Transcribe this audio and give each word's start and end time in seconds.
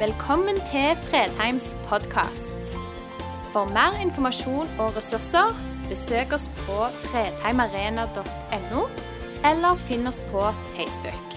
Velkommen 0.00 0.56
til 0.56 0.96
Fredheims 0.96 1.74
podkast. 1.84 2.70
For 3.52 3.68
mer 3.68 3.98
informasjon 4.00 4.70
og 4.80 4.94
ressurser, 4.96 5.52
besøk 5.90 6.32
oss 6.32 6.46
på 6.62 6.86
fredheimarena.no, 7.02 8.86
eller 9.50 9.82
finn 9.84 10.08
oss 10.08 10.22
på 10.30 10.46
Facebook. 10.72 11.36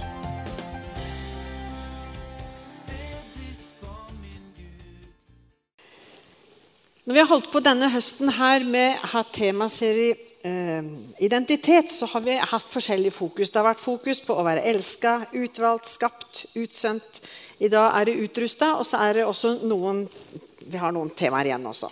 Når 7.03 7.13
vi 7.13 7.19
har 7.19 7.31
holdt 7.35 7.51
på 7.51 7.59
denne 7.67 7.91
høsten 7.91 8.31
her 8.39 8.63
med 8.63 8.95
å 8.95 9.11
ha 9.17 9.27
temaserie 9.27 10.15
eh, 10.47 10.87
identitet, 11.19 11.91
så 11.91 12.07
har 12.15 12.23
vi 12.23 12.39
hatt 12.39 12.71
forskjellig 12.71 13.11
fokus. 13.11 13.51
Det 13.51 13.59
har 13.59 13.73
vært 13.73 13.83
fokus 13.83 14.23
på 14.23 14.39
å 14.39 14.47
være 14.47 14.63
elska, 14.71 15.25
utvalgt, 15.35 15.91
skapt, 15.91 16.45
utsendt. 16.55 17.25
I 17.63 17.69
dag 17.71 17.93
er 17.95 18.09
det 18.09 18.19
utrusta, 18.25 18.73
og 18.75 18.87
så 18.87 18.99
er 19.05 19.19
det 19.19 19.27
også 19.27 19.57
noen 19.63 20.03
Vi 20.63 20.79
har 20.79 20.91
noen 20.95 21.11
temaer 21.15 21.49
igjen 21.49 21.67
også. 21.67 21.89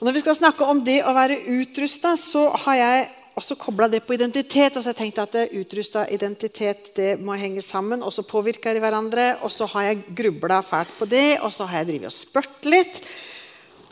Og 0.00 0.06
når 0.06 0.16
vi 0.16 0.22
skal 0.24 0.36
snakke 0.38 0.66
om 0.66 0.80
det 0.84 1.00
å 1.06 1.14
være 1.14 1.38
utrusta, 1.54 2.16
så 2.18 2.48
har 2.64 2.76
jeg 2.78 3.08
også 3.38 3.56
kobla 3.60 3.88
det 3.88 4.02
på 4.06 4.14
identitet. 4.16 4.76
og 4.76 4.82
så 4.82 4.90
har 4.90 4.94
jeg 4.96 5.00
tenkt 5.00 5.20
at 5.22 5.36
Utrusta 5.54 6.04
identitet 6.08 6.90
det 6.96 7.10
må 7.20 7.36
henge 7.38 7.62
sammen, 7.62 8.02
og 8.02 8.12
så 8.12 8.26
påvirker 8.26 8.74
de 8.74 8.82
hverandre. 8.82 9.26
Og 9.44 9.52
så 9.52 9.68
har 9.74 9.90
jeg 9.90 10.04
grubla 10.18 10.60
fælt 10.66 10.94
på 10.98 11.08
det, 11.08 11.40
og 11.40 11.52
så 11.54 11.68
har 11.70 11.82
jeg 11.82 11.92
drevet 11.92 12.10
og 12.10 12.16
spurt 12.16 12.70
litt. 12.70 13.02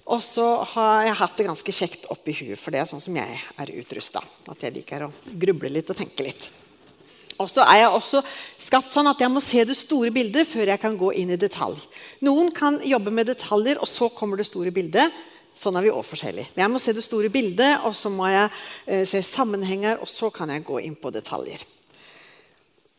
Og 0.09 0.23
så 0.25 0.47
har 0.75 1.05
jeg 1.07 1.19
hatt 1.21 1.37
det 1.37 1.49
ganske 1.51 1.77
kjekt 1.77 2.09
oppi 2.13 2.33
huet, 2.41 2.59
for 2.59 2.73
det 2.73 2.81
er 2.83 2.89
sånn 2.89 3.05
som 3.05 3.17
jeg 3.19 3.43
er 3.61 3.75
utrusta. 3.77 4.25
At 4.49 4.65
jeg 4.65 4.81
liker 4.81 5.07
å 5.07 5.13
gruble 5.29 5.71
litt 5.75 5.93
og 5.93 6.01
tenke 6.01 6.25
litt. 6.25 6.49
Og 7.39 7.47
så 7.51 7.63
er 7.63 7.85
jeg 7.85 7.95
også 7.95 8.23
skapt 8.59 8.91
sånn 8.93 9.09
at 9.11 9.21
jeg 9.23 9.31
må 9.31 9.43
se 9.45 9.63
det 9.67 9.77
store 9.79 10.11
bildet 10.15 10.49
før 10.51 10.73
jeg 10.73 10.83
kan 10.83 10.97
gå 10.99 11.13
inn 11.21 11.31
i 11.35 11.39
detalj. 11.39 11.79
Noen 12.27 12.51
kan 12.55 12.81
jobbe 12.83 13.13
med 13.15 13.31
detaljer, 13.31 13.79
og 13.79 13.87
så 13.87 14.11
kommer 14.11 14.41
det 14.41 14.49
store 14.49 14.73
bildet. 14.75 15.15
Sånn 15.59 15.79
er 15.79 15.87
vi 15.87 15.95
òg 15.95 16.05
forskjellige. 16.07 16.53
Men 16.55 16.65
jeg 16.65 16.73
må 16.75 16.83
se 16.83 16.95
det 16.95 17.07
store 17.07 17.31
bildet, 17.35 17.85
og 17.87 17.95
så 17.99 18.11
må 18.15 18.27
jeg 18.31 18.51
eh, 18.87 19.05
se 19.07 19.23
sammenhenger, 19.27 20.03
og 20.03 20.11
så 20.11 20.31
kan 20.35 20.51
jeg 20.55 20.67
gå 20.67 20.83
inn 20.87 20.99
på 20.99 21.11
detaljer. 21.15 21.63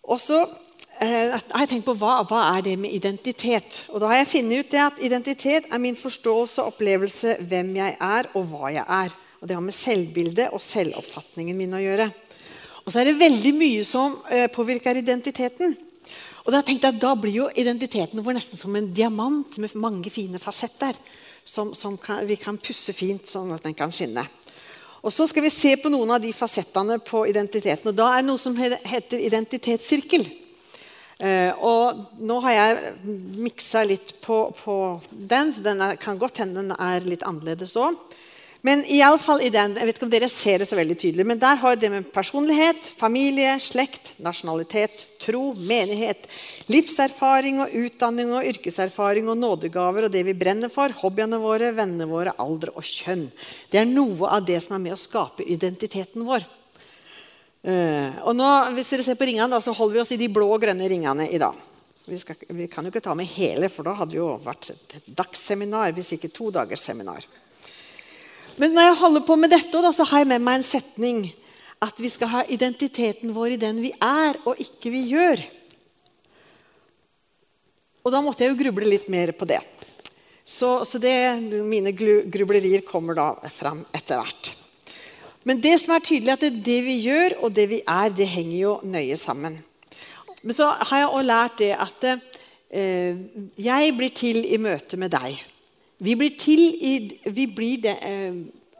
Og 0.09 0.19
så 0.19 0.41
eh, 0.43 1.35
har 1.35 1.63
jeg 1.63 1.71
tenkt 1.71 1.87
på 1.87 1.95
hva, 1.99 2.21
hva, 2.27 2.45
er 2.55 2.65
det 2.67 2.75
med 2.79 2.95
identitet. 2.95 3.83
Og 3.93 4.03
da 4.03 4.11
har 4.11 4.21
jeg 4.21 4.31
funnet 4.33 4.63
ut 4.63 4.71
det 4.71 4.83
at 4.83 5.03
Identitet 5.03 5.67
er 5.71 5.83
min 5.83 5.99
forståelse 5.99 6.63
og 6.63 6.73
opplevelse 6.73 7.37
hvem 7.47 7.75
jeg 7.79 7.95
er, 7.95 8.31
og 8.35 8.47
hva 8.51 8.71
jeg 8.75 8.87
er. 8.87 9.15
Og 9.39 9.47
Det 9.47 9.55
har 9.55 9.63
med 9.63 9.75
selvbildet 9.75 10.49
og 10.51 10.63
selvoppfatningen 10.63 11.59
min 11.59 11.75
å 11.75 11.83
gjøre. 11.83 12.09
Og 12.89 12.93
så 12.93 13.03
er 13.03 13.11
det 13.11 13.19
veldig 13.19 13.51
mye 13.53 13.81
som 13.85 14.15
eh, 14.33 14.47
påvirker 14.49 14.97
identiteten. 14.97 15.75
Og 16.41 16.47
Da 16.49 16.63
tenkte 16.65 16.89
jeg 16.89 16.95
at 16.95 17.03
da 17.03 17.11
blir 17.13 17.35
jo 17.35 17.49
identiteten 17.53 18.23
vår 18.25 18.39
nesten 18.39 18.57
som 18.57 18.73
en 18.73 18.87
diamant 18.89 19.59
med 19.61 19.75
mange 19.77 20.09
fine 20.09 20.41
fasetter. 20.41 20.97
Som, 21.45 21.75
som 21.77 21.99
kan, 22.01 22.23
vi 22.25 22.33
kan 22.41 22.57
pusse 22.57 22.93
fint, 22.97 23.29
sånn 23.29 23.53
at 23.53 23.61
den 23.67 23.75
kan 23.77 23.93
skinne. 23.93 24.23
Og 25.05 25.13
Så 25.13 25.27
skal 25.29 25.45
vi 25.45 25.51
se 25.53 25.75
på 25.77 25.91
noen 25.93 26.15
av 26.15 26.23
de 26.23 26.33
fasettene 26.33 26.97
på 27.05 27.27
identiteten. 27.29 27.91
og 27.91 27.99
Da 27.99 28.09
er 28.09 28.23
det 28.23 28.29
noe 28.31 28.41
som 28.41 28.57
heter 28.57 29.21
identitetssirkel. 29.21 30.25
Uh, 31.19 31.53
og 31.61 32.01
nå 32.25 32.39
har 32.47 32.55
jeg 32.55 33.13
miksa 33.43 33.83
litt 33.85 34.15
på, 34.23 34.39
på 34.63 34.75
den, 35.11 35.53
så 35.53 35.61
den 35.61 35.85
er, 35.85 35.97
kan 36.01 36.17
godt 36.17 36.41
hende 36.41 36.63
den 36.63 36.73
er 36.73 37.05
litt 37.05 37.25
annerledes 37.27 37.77
òg. 37.77 38.01
Men 38.61 38.81
i, 38.91 38.97
alle 38.99 39.19
fall 39.23 39.39
i 39.39 39.51
den, 39.53 39.77
jeg 39.79 39.87
vet 39.87 39.95
ikke 39.95 40.05
om 40.05 40.11
dere 40.11 40.27
ser 40.27 40.59
det 40.59 40.65
så 40.67 40.75
veldig 40.75 40.97
tydelig, 40.99 41.23
men 41.27 41.39
der 41.39 41.55
har 41.61 41.77
det 41.79 41.89
med 41.93 42.09
personlighet, 42.11 42.81
familie, 42.99 43.53
slekt, 43.63 44.11
nasjonalitet, 44.19 45.05
tro, 45.23 45.53
menighet, 45.55 46.27
livserfaring 46.67 47.61
og 47.63 47.77
utdanning 47.85 48.33
og 48.35 48.49
yrkeserfaring 48.51 49.31
og 49.31 49.39
nådegaver 49.39 50.09
og 50.09 50.11
det 50.11 50.25
vi 50.27 50.35
brenner 50.35 50.71
for, 50.73 50.91
hobbyene 50.99 51.39
våre, 51.39 51.71
vennene 51.77 52.09
våre, 52.09 52.35
alder 52.35 52.75
og 52.75 52.83
kjønn. 52.83 53.29
Det 53.71 53.79
er 53.79 53.87
noe 53.87 54.27
av 54.27 54.43
det 54.51 54.59
som 54.65 54.75
er 54.75 54.85
med 54.89 54.97
å 54.97 54.99
skape 54.99 55.47
identiteten 55.47 56.27
vår. 56.27 56.43
Uh, 57.63 58.11
og 58.27 58.35
nå, 58.35 58.51
hvis 58.75 58.91
dere 58.91 59.07
ser 59.07 59.19
på 59.19 59.27
ringene, 59.27 59.51
da, 59.51 59.63
så 59.63 59.71
holder 59.75 59.97
vi 59.97 60.03
oss 60.03 60.15
i 60.15 60.19
de 60.19 60.27
blå 60.31 60.51
og 60.51 60.59
grønne 60.63 60.87
ringene 60.91 61.31
i 61.31 61.39
dag. 61.39 61.55
Vi, 62.09 62.19
skal, 62.19 62.35
vi 62.55 62.67
kan 62.71 62.83
jo 62.83 62.91
ikke 62.91 63.07
ta 63.07 63.15
med 63.15 63.27
hele, 63.39 63.71
for 63.71 63.87
da 63.87 63.95
hadde 63.95 64.17
det 64.17 64.19
jo 64.19 64.33
vært 64.43 64.73
et 64.73 65.13
dagsseminar, 65.15 65.93
hvis 65.95 66.17
ikke 66.17 66.31
to 66.35 66.51
dagers 66.51 66.83
seminar. 66.83 67.23
Men 68.59 68.75
når 68.75 68.89
jeg 68.89 68.99
holder 68.99 69.23
på 69.23 69.37
med 69.39 69.53
dette, 69.53 69.81
så 69.95 70.05
har 70.11 70.23
jeg 70.23 70.31
med 70.33 70.43
meg 70.43 70.59
en 70.59 70.67
setning. 70.67 71.21
At 71.79 71.99
vi 72.03 72.11
skal 72.11 72.31
ha 72.33 72.41
identiteten 72.51 73.31
vår 73.31 73.55
i 73.55 73.61
den 73.61 73.79
vi 73.79 73.93
er, 74.03 74.39
og 74.43 74.59
ikke 74.59 74.91
vi 74.91 75.05
gjør. 75.13 75.45
Og 78.03 78.11
da 78.11 78.19
måtte 78.23 78.43
jeg 78.43 78.51
jo 78.51 78.59
gruble 78.59 78.89
litt 78.89 79.07
mer 79.11 79.31
på 79.37 79.47
det. 79.47 79.61
Så, 80.43 80.81
så 80.83 80.99
det, 80.99 81.13
mine 81.63 81.93
grublerier 81.93 82.83
kommer 82.83 83.15
da 83.15 83.29
fram 83.53 83.85
etter 83.95 84.19
hvert. 84.19 84.51
Men 85.47 85.61
det 85.63 85.77
som 85.79 85.93
er 85.95 86.03
tydelig, 86.03 86.33
er 86.33 86.49
at 86.49 86.63
det 86.65 86.79
vi 86.83 86.97
gjør, 87.05 87.37
og 87.45 87.53
det 87.55 87.67
vi 87.71 87.79
er, 87.85 88.09
det 88.11 88.27
henger 88.27 88.57
jo 88.57 88.73
nøye 88.83 89.15
sammen. 89.19 89.55
Men 90.41 90.55
så 90.55 90.67
har 90.73 91.03
jeg 91.03 91.07
også 91.07 91.29
lært 91.29 91.55
det 91.61 91.71
at 91.75 92.07
eh, 92.09 93.23
jeg 93.59 93.95
blir 93.95 94.11
til 94.15 94.41
i 94.43 94.59
møte 94.61 94.99
med 94.99 95.15
deg. 95.15 95.39
Vi 95.99 96.15
blir 96.15 96.35
til 96.39 96.61
i 96.63 96.93
vi 97.27 97.45
blir 97.51 97.81
det, 97.83 97.95
eh, 98.07 98.35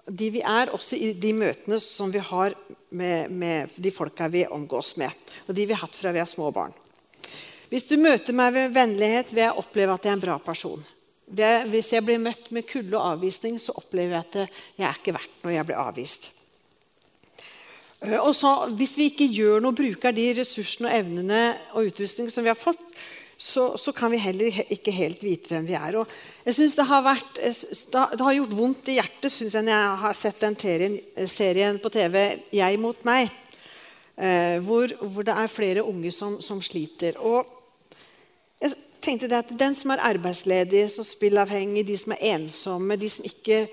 de 0.10 0.30
vi 0.32 0.42
er, 0.42 0.72
også 0.74 0.96
i 0.96 1.12
de 1.14 1.34
møtene 1.36 1.80
som 1.84 2.12
vi 2.12 2.22
har 2.24 2.56
med, 2.90 3.30
med, 3.30 3.76
de 3.76 3.92
folka 3.92 4.30
vi 4.32 4.46
omgås 4.48 4.96
med, 4.98 5.12
og 5.48 5.56
de 5.56 5.66
vi 5.68 5.76
har 5.76 5.84
hatt 5.84 5.98
fra 6.00 6.14
vi 6.16 6.22
er 6.24 6.30
små 6.30 6.50
barn. 6.52 6.74
Hvis 7.70 7.86
du 7.86 8.00
møter 8.02 8.34
meg 8.34 8.56
ved 8.56 8.74
vennlighet, 8.74 9.34
vil 9.34 9.44
jeg 9.44 9.62
oppleve 9.62 9.94
at 9.94 10.08
jeg 10.08 10.16
er 10.16 10.18
en 10.18 10.24
bra 10.24 10.40
person. 10.42 10.82
Hvis 11.30 11.92
jeg 11.94 12.06
blir 12.08 12.18
møtt 12.18 12.50
med 12.56 12.66
kulde 12.66 12.98
og 12.98 13.20
avvisning, 13.20 13.60
så 13.62 13.76
opplever 13.78 14.16
jeg 14.16 14.26
at 14.26 14.58
jeg 14.80 14.88
er 14.88 14.98
ikke 14.98 15.14
verdt 15.20 15.44
når 15.44 15.54
jeg 15.54 15.68
blir 15.70 15.82
avvist. 15.84 16.32
Eh, 18.02 18.18
og 18.18 18.34
så, 18.36 18.72
Hvis 18.74 18.98
vi 18.98 19.12
ikke 19.12 19.30
gjør 19.30 19.62
noe, 19.62 19.76
bruker 19.76 20.16
de 20.16 20.32
ressursene 20.40 20.90
og 20.90 20.98
evnene 21.04 21.44
og 21.76 21.92
utrustning 21.92 22.32
som 22.34 22.48
vi 22.48 22.54
har 22.54 22.58
fått, 22.58 22.82
så, 23.40 23.78
så, 23.78 23.92
kan 23.96 24.12
vi 24.12 24.18
heller 24.20 24.58
ikke 24.68 24.92
helt 24.92 25.22
vite 25.24 25.54
hvem 25.54 25.68
vi 25.70 25.76
er. 25.78 25.96
Og 26.02 26.08
jeg 26.44 26.58
synes 26.58 26.74
det 26.76 26.86
har, 26.90 27.04
vært, 27.06 27.38
det 27.40 28.26
har 28.26 28.36
gjort 28.36 28.56
vondt 28.58 28.90
i 28.92 28.98
hjertet 28.98 29.32
synes 29.32 29.56
jeg, 29.56 29.64
når 29.64 29.78
jeg 29.78 30.02
har 30.02 30.18
sett 30.20 30.42
den 30.44 30.58
serien, 30.60 30.98
serien 31.32 31.80
på 31.80 31.92
TV 31.94 32.18
'Jeg 32.52 32.80
mot 32.80 33.00
meg', 33.08 33.32
eh, 34.18 34.60
hvor, 34.60 34.92
hvor, 35.00 35.24
det 35.24 35.38
er 35.38 35.48
flere 35.48 35.84
unge 35.84 36.12
som, 36.12 36.42
som, 36.42 36.62
sliter. 36.62 37.16
Og 37.18 37.48
jeg 38.62 38.76
tenkte 39.02 39.32
det 39.32 39.40
at 39.40 39.60
Den 39.60 39.76
som 39.76 39.92
er 39.92 40.04
arbeidsledig, 40.04 40.92
som 40.92 41.08
spillavhengig, 41.08 41.88
de 41.88 41.98
som 41.98 42.12
er 42.12 42.36
ensomme, 42.36 43.00
de 43.00 43.10
som 43.10 43.24
ikke 43.24 43.70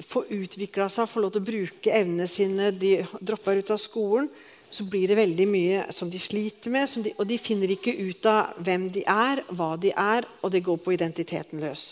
får 0.00 0.24
utvikla 0.30 0.88
seg, 0.88 1.08
får 1.08 1.20
lov 1.20 1.30
til 1.32 1.44
å 1.44 1.50
bruke 1.52 1.92
evnene 1.92 2.26
sine, 2.28 2.70
de 2.72 3.06
dropper 3.20 3.60
ut 3.60 3.70
av 3.70 3.78
skolen, 3.80 4.30
så 4.70 4.84
blir 4.84 5.08
det 5.08 5.18
veldig 5.18 5.46
mye 5.48 5.84
som 5.94 6.10
de 6.10 6.18
sliter 6.20 6.72
med. 6.74 6.90
De, 7.04 7.12
og 7.16 7.28
de 7.28 7.38
finner 7.40 7.70
ikke 7.72 7.94
ut 7.94 8.26
av 8.30 8.58
hvem 8.66 8.88
de 8.92 9.04
er, 9.06 9.42
hva 9.54 9.74
de 9.80 9.92
er, 9.92 10.26
og 10.42 10.52
det 10.52 10.64
går 10.66 10.80
på 10.82 10.96
identiteten 10.96 11.62
løs. 11.62 11.86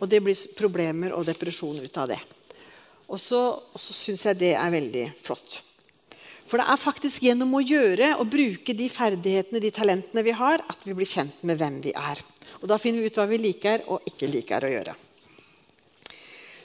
Og 0.00 0.08
det 0.10 0.22
blir 0.24 0.38
problemer 0.58 1.14
og 1.16 1.26
depresjon 1.26 1.80
ut 1.82 2.00
av 2.00 2.10
det. 2.12 2.20
Og 3.12 3.20
så, 3.20 3.40
og 3.58 3.80
så 3.80 3.94
syns 3.96 4.24
jeg 4.28 4.40
det 4.40 4.54
er 4.56 4.72
veldig 4.72 5.06
flott. 5.20 5.60
For 6.44 6.60
det 6.60 6.68
er 6.68 6.80
faktisk 6.80 7.24
gjennom 7.24 7.56
å 7.56 7.64
gjøre 7.64 8.14
og 8.20 8.28
bruke 8.30 8.76
de 8.76 8.88
ferdighetene 8.92 9.62
de 9.64 9.72
talentene 9.74 10.24
vi 10.24 10.34
har, 10.36 10.62
at 10.68 10.84
vi 10.84 10.96
blir 10.96 11.08
kjent 11.08 11.40
med 11.46 11.58
hvem 11.60 11.80
vi 11.84 11.94
er. 11.96 12.20
Og 12.60 12.68
Da 12.68 12.78
finner 12.80 13.02
vi 13.02 13.10
ut 13.12 13.18
hva 13.18 13.26
vi 13.28 13.40
liker 13.40 13.88
og 13.92 14.06
ikke 14.08 14.30
liker 14.30 14.64
å 14.64 14.72
gjøre. 14.72 14.94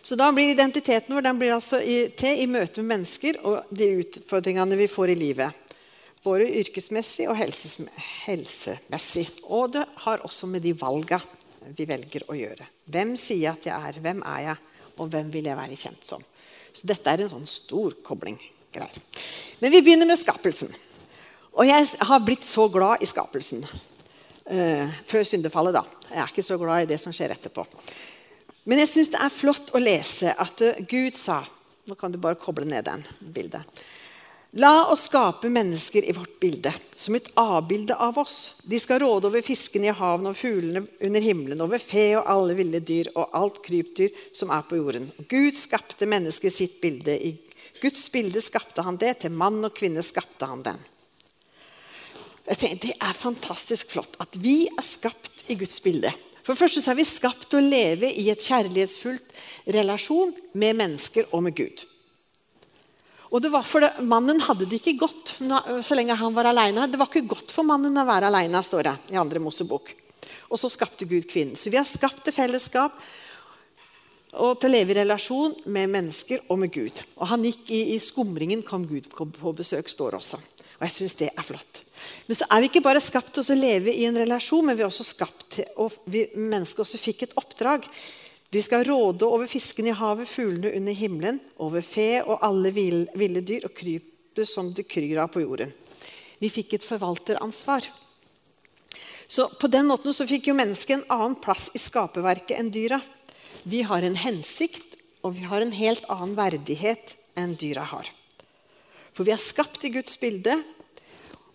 Så 0.01 0.15
da 0.15 0.31
blir 0.31 0.51
identiteten 0.53 1.15
vår 1.15 1.25
den 1.25 1.39
blir 1.39 1.55
altså 1.55 1.81
i, 1.81 2.09
til 2.17 2.43
i 2.43 2.47
møte 2.49 2.81
med 2.81 2.95
mennesker 2.95 3.41
og 3.43 3.67
de 3.69 3.89
utfordringene 4.03 4.77
vi 4.79 4.87
får 4.91 5.13
i 5.13 5.17
livet. 5.19 5.65
Både 6.24 6.47
yrkesmessig 6.62 7.29
og 7.31 7.38
helsemessig. 7.39 9.27
Og 9.47 9.75
det 9.75 9.85
har 10.06 10.25
også 10.27 10.50
med 10.51 10.63
de 10.65 10.74
valga 10.77 11.21
vi 11.75 11.85
velger 11.88 12.25
å 12.27 12.35
gjøre. 12.38 12.65
Hvem 12.89 13.15
sier 13.19 13.44
jeg 13.44 13.53
at 13.53 13.68
jeg 13.69 13.89
er? 13.91 14.01
Hvem 14.03 14.24
er 14.27 14.45
jeg? 14.50 14.57
Og 15.00 15.12
hvem 15.12 15.29
vil 15.31 15.47
jeg 15.47 15.59
være 15.59 15.79
kjent 15.79 16.07
som? 16.07 16.24
Så 16.74 16.88
dette 16.89 17.12
er 17.12 17.24
en 17.24 17.31
sånn 17.31 17.47
stor 17.50 17.95
kobling. 18.06 18.39
Greier. 18.69 19.00
Men 19.59 19.71
vi 19.74 19.81
begynner 19.81 20.06
med 20.06 20.19
skapelsen. 20.21 20.69
Og 21.57 21.65
jeg 21.65 21.88
har 22.06 22.19
blitt 22.21 22.45
så 22.45 22.68
glad 22.71 23.01
i 23.01 23.09
skapelsen. 23.09 23.63
Uh, 24.50 24.85
før 25.06 25.25
syndefallet, 25.25 25.75
da. 25.75 25.81
Jeg 26.09 26.21
er 26.21 26.31
ikke 26.31 26.45
så 26.45 26.57
glad 26.62 26.83
i 26.83 26.89
det 26.89 27.00
som 27.01 27.13
skjer 27.13 27.33
etterpå. 27.33 27.65
Men 28.69 28.83
jeg 28.83 28.92
syns 28.92 29.13
det 29.16 29.21
er 29.25 29.33
flott 29.33 29.71
å 29.74 29.81
lese 29.81 30.36
at 30.38 30.62
eh, 30.62 30.83
Gud 30.86 31.18
sa 31.18 31.42
Nå 31.89 31.95
kan 31.98 32.13
du 32.13 32.19
bare 32.21 32.38
koble 32.38 32.68
ned 32.69 32.86
den 32.86 33.01
bildet. 33.33 33.66
La 34.62 34.89
oss 34.89 35.07
skape 35.07 35.50
mennesker 35.50 36.06
i 36.06 36.13
vårt 36.13 36.36
bilde, 36.42 36.69
som 36.98 37.16
et 37.18 37.31
avbilde 37.38 37.95
av 37.98 38.18
oss. 38.21 38.60
De 38.62 38.77
skal 38.81 39.01
råde 39.01 39.25
over 39.30 39.42
fiskene 39.45 39.89
i 39.89 39.94
havene 39.94 40.30
og 40.30 40.38
fuglene 40.38 40.83
under 41.06 41.25
himmelen, 41.25 41.63
over 41.66 41.81
fe 41.81 42.12
og 42.19 42.30
alle 42.30 42.56
ville 42.57 42.81
dyr 42.81 43.10
og 43.16 43.33
alt 43.38 43.57
krypdyr 43.66 44.13
som 44.38 44.54
er 44.54 44.66
på 44.69 44.77
jorden. 44.77 45.10
Gud 45.30 45.57
skapte 45.57 46.10
mennesket 46.10 46.54
sitt 46.54 46.77
bilde. 46.81 47.13
I 47.13 47.33
Guds 47.81 48.06
bilde 48.13 48.42
skapte 48.42 48.86
han 48.86 48.98
det. 49.01 49.15
Til 49.24 49.33
mann 49.33 49.62
og 49.65 49.74
kvinne 49.77 50.06
skapte 50.06 50.50
han 50.50 50.65
den. 50.65 50.81
Jeg 52.50 52.57
tenker, 52.57 52.81
Det 52.86 52.95
er 53.01 53.18
fantastisk 53.18 53.94
flott 53.94 54.18
at 54.22 54.38
vi 54.38 54.68
er 54.69 54.86
skapt 54.86 55.45
i 55.50 55.57
Guds 55.57 55.81
bilde. 55.81 56.13
For 56.50 56.57
det 56.57 56.63
første 56.63 56.81
så 56.81 56.90
er 56.90 56.98
vi 56.98 57.04
skapt 57.06 57.44
til 57.46 57.60
å 57.60 57.68
leve 57.69 58.10
i 58.10 58.24
et 58.34 58.42
kjærlighetsfullt 58.42 59.36
relasjon 59.75 60.31
med 60.57 60.80
mennesker 60.80 61.28
og 61.30 61.44
med 61.46 61.54
Gud. 61.54 61.84
Og 63.30 63.44
det 63.46 63.51
var 63.54 63.68
for 63.69 63.86
det, 63.86 63.92
Mannen 64.01 64.42
hadde 64.42 64.66
det 64.66 64.80
ikke 64.80 64.96
godt 65.04 65.36
så 65.86 65.94
lenge 65.94 66.16
han 66.18 66.34
var 66.34 66.50
alene. 66.50 66.88
Det 66.90 66.98
var 66.98 67.06
ikke 67.12 67.30
godt 67.30 67.54
for 67.54 67.69
mannen 67.69 68.01
å 68.01 68.06
være 68.07 68.31
alene, 68.31 68.63
står 68.66 68.88
det 68.88 68.94
i 69.13 69.19
andre 69.22 69.38
Mosebok. 69.46 69.92
Og 70.50 70.57
så 70.57 70.72
skapte 70.74 71.06
Gud 71.06 71.28
kvinnen. 71.30 71.54
Så 71.54 71.69
vi 71.69 71.78
har 71.78 71.86
skapt 71.86 72.25
et 72.25 72.34
fellesskap 72.34 72.98
og 74.34 74.57
til 74.57 74.72
å 74.72 74.74
leve 74.74 74.96
i 74.96 74.98
relasjon 75.04 75.54
med 75.69 75.94
mennesker 75.94 76.48
og 76.50 76.63
med 76.63 76.74
Gud. 76.74 77.04
Og 77.22 77.30
han 77.30 77.46
gikk 77.46 77.69
i, 77.69 77.84
i 77.94 78.01
skumringen, 78.01 78.66
kom 78.66 78.90
Gud 78.90 79.13
på 79.13 79.54
besøk, 79.54 79.86
står 79.86 80.18
også. 80.18 80.42
Og 80.80 80.88
jeg 80.88 80.98
syns 80.98 81.16
det 81.22 81.30
er 81.30 81.46
flott. 81.46 81.84
Men 82.27 82.38
så 82.38 82.45
er 82.50 82.61
vi 82.61 82.69
ikke 82.69 82.85
bare 82.85 83.01
skapt 83.03 83.33
til 83.35 83.44
å 83.44 83.57
leve 83.57 83.94
i 83.94 84.06
en 84.06 84.17
relasjon, 84.17 84.65
men 84.65 84.77
vi 84.77 84.83
er 84.85 84.89
også 84.89 85.07
skapt 85.07 85.45
til, 85.56 85.69
og 85.81 85.94
vi 86.09 86.27
mennesker 86.35 86.85
også 86.85 87.01
fikk 87.01 87.25
et 87.25 87.38
oppdrag. 87.41 87.88
De 88.50 88.61
skal 88.65 88.85
råde 88.88 89.27
over 89.27 89.50
fiskene 89.50 89.91
i 89.91 89.97
havet, 89.97 90.29
fuglene 90.29 90.73
under 90.77 90.97
himmelen, 90.97 91.39
over 91.61 91.85
fe 91.85 92.23
og 92.23 92.41
alle 92.45 92.71
ville 92.73 93.45
dyr 93.45 93.67
og 93.69 93.75
krype 93.77 94.45
som 94.45 94.71
det 94.73 94.88
kryr 94.89 95.21
av 95.21 95.29
på 95.33 95.44
jorden. 95.44 95.73
Vi 96.39 96.50
fikk 96.53 96.77
et 96.77 96.85
forvalteransvar. 96.85 97.85
Så 99.29 99.50
På 99.62 99.67
den 99.67 99.85
måten 99.85 100.13
så 100.15 100.25
fikk 100.25 100.50
jo 100.50 100.57
mennesket 100.57 100.95
en 100.95 101.09
annen 101.13 101.35
plass 101.38 101.67
i 101.77 101.81
skaperverket 101.81 102.57
enn 102.57 102.71
dyra. 102.73 102.97
Vi 103.62 103.83
har 103.85 104.01
en 104.01 104.17
hensikt, 104.17 104.97
og 105.21 105.35
vi 105.35 105.45
har 105.45 105.62
en 105.62 105.75
helt 105.75 106.07
annen 106.09 106.33
verdighet 106.38 107.13
enn 107.38 107.53
dyra 107.59 107.83
har. 107.91 108.09
For 109.13 109.27
vi 109.27 109.33
er 109.35 109.41
skapt 109.41 109.83
i 109.85 109.91
Guds 109.94 110.15
bilde, 110.17 110.55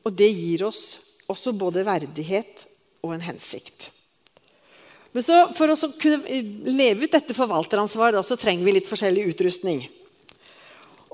og 0.05 0.13
det 0.13 0.31
gir 0.31 0.67
oss 0.69 0.85
også 1.33 1.55
både 1.57 1.85
verdighet 1.87 2.67
og 3.05 3.15
en 3.17 3.25
hensikt. 3.25 3.91
Men 5.15 5.23
så 5.23 5.45
For 5.55 5.71
å 5.71 5.93
kunne 6.01 6.41
leve 6.67 7.07
ut 7.07 7.13
dette 7.13 7.37
forvalteransvaret 7.37 8.27
så 8.27 8.39
trenger 8.39 8.67
vi 8.67 8.79
litt 8.79 8.91
forskjellig 8.91 9.29
utrustning. 9.31 9.85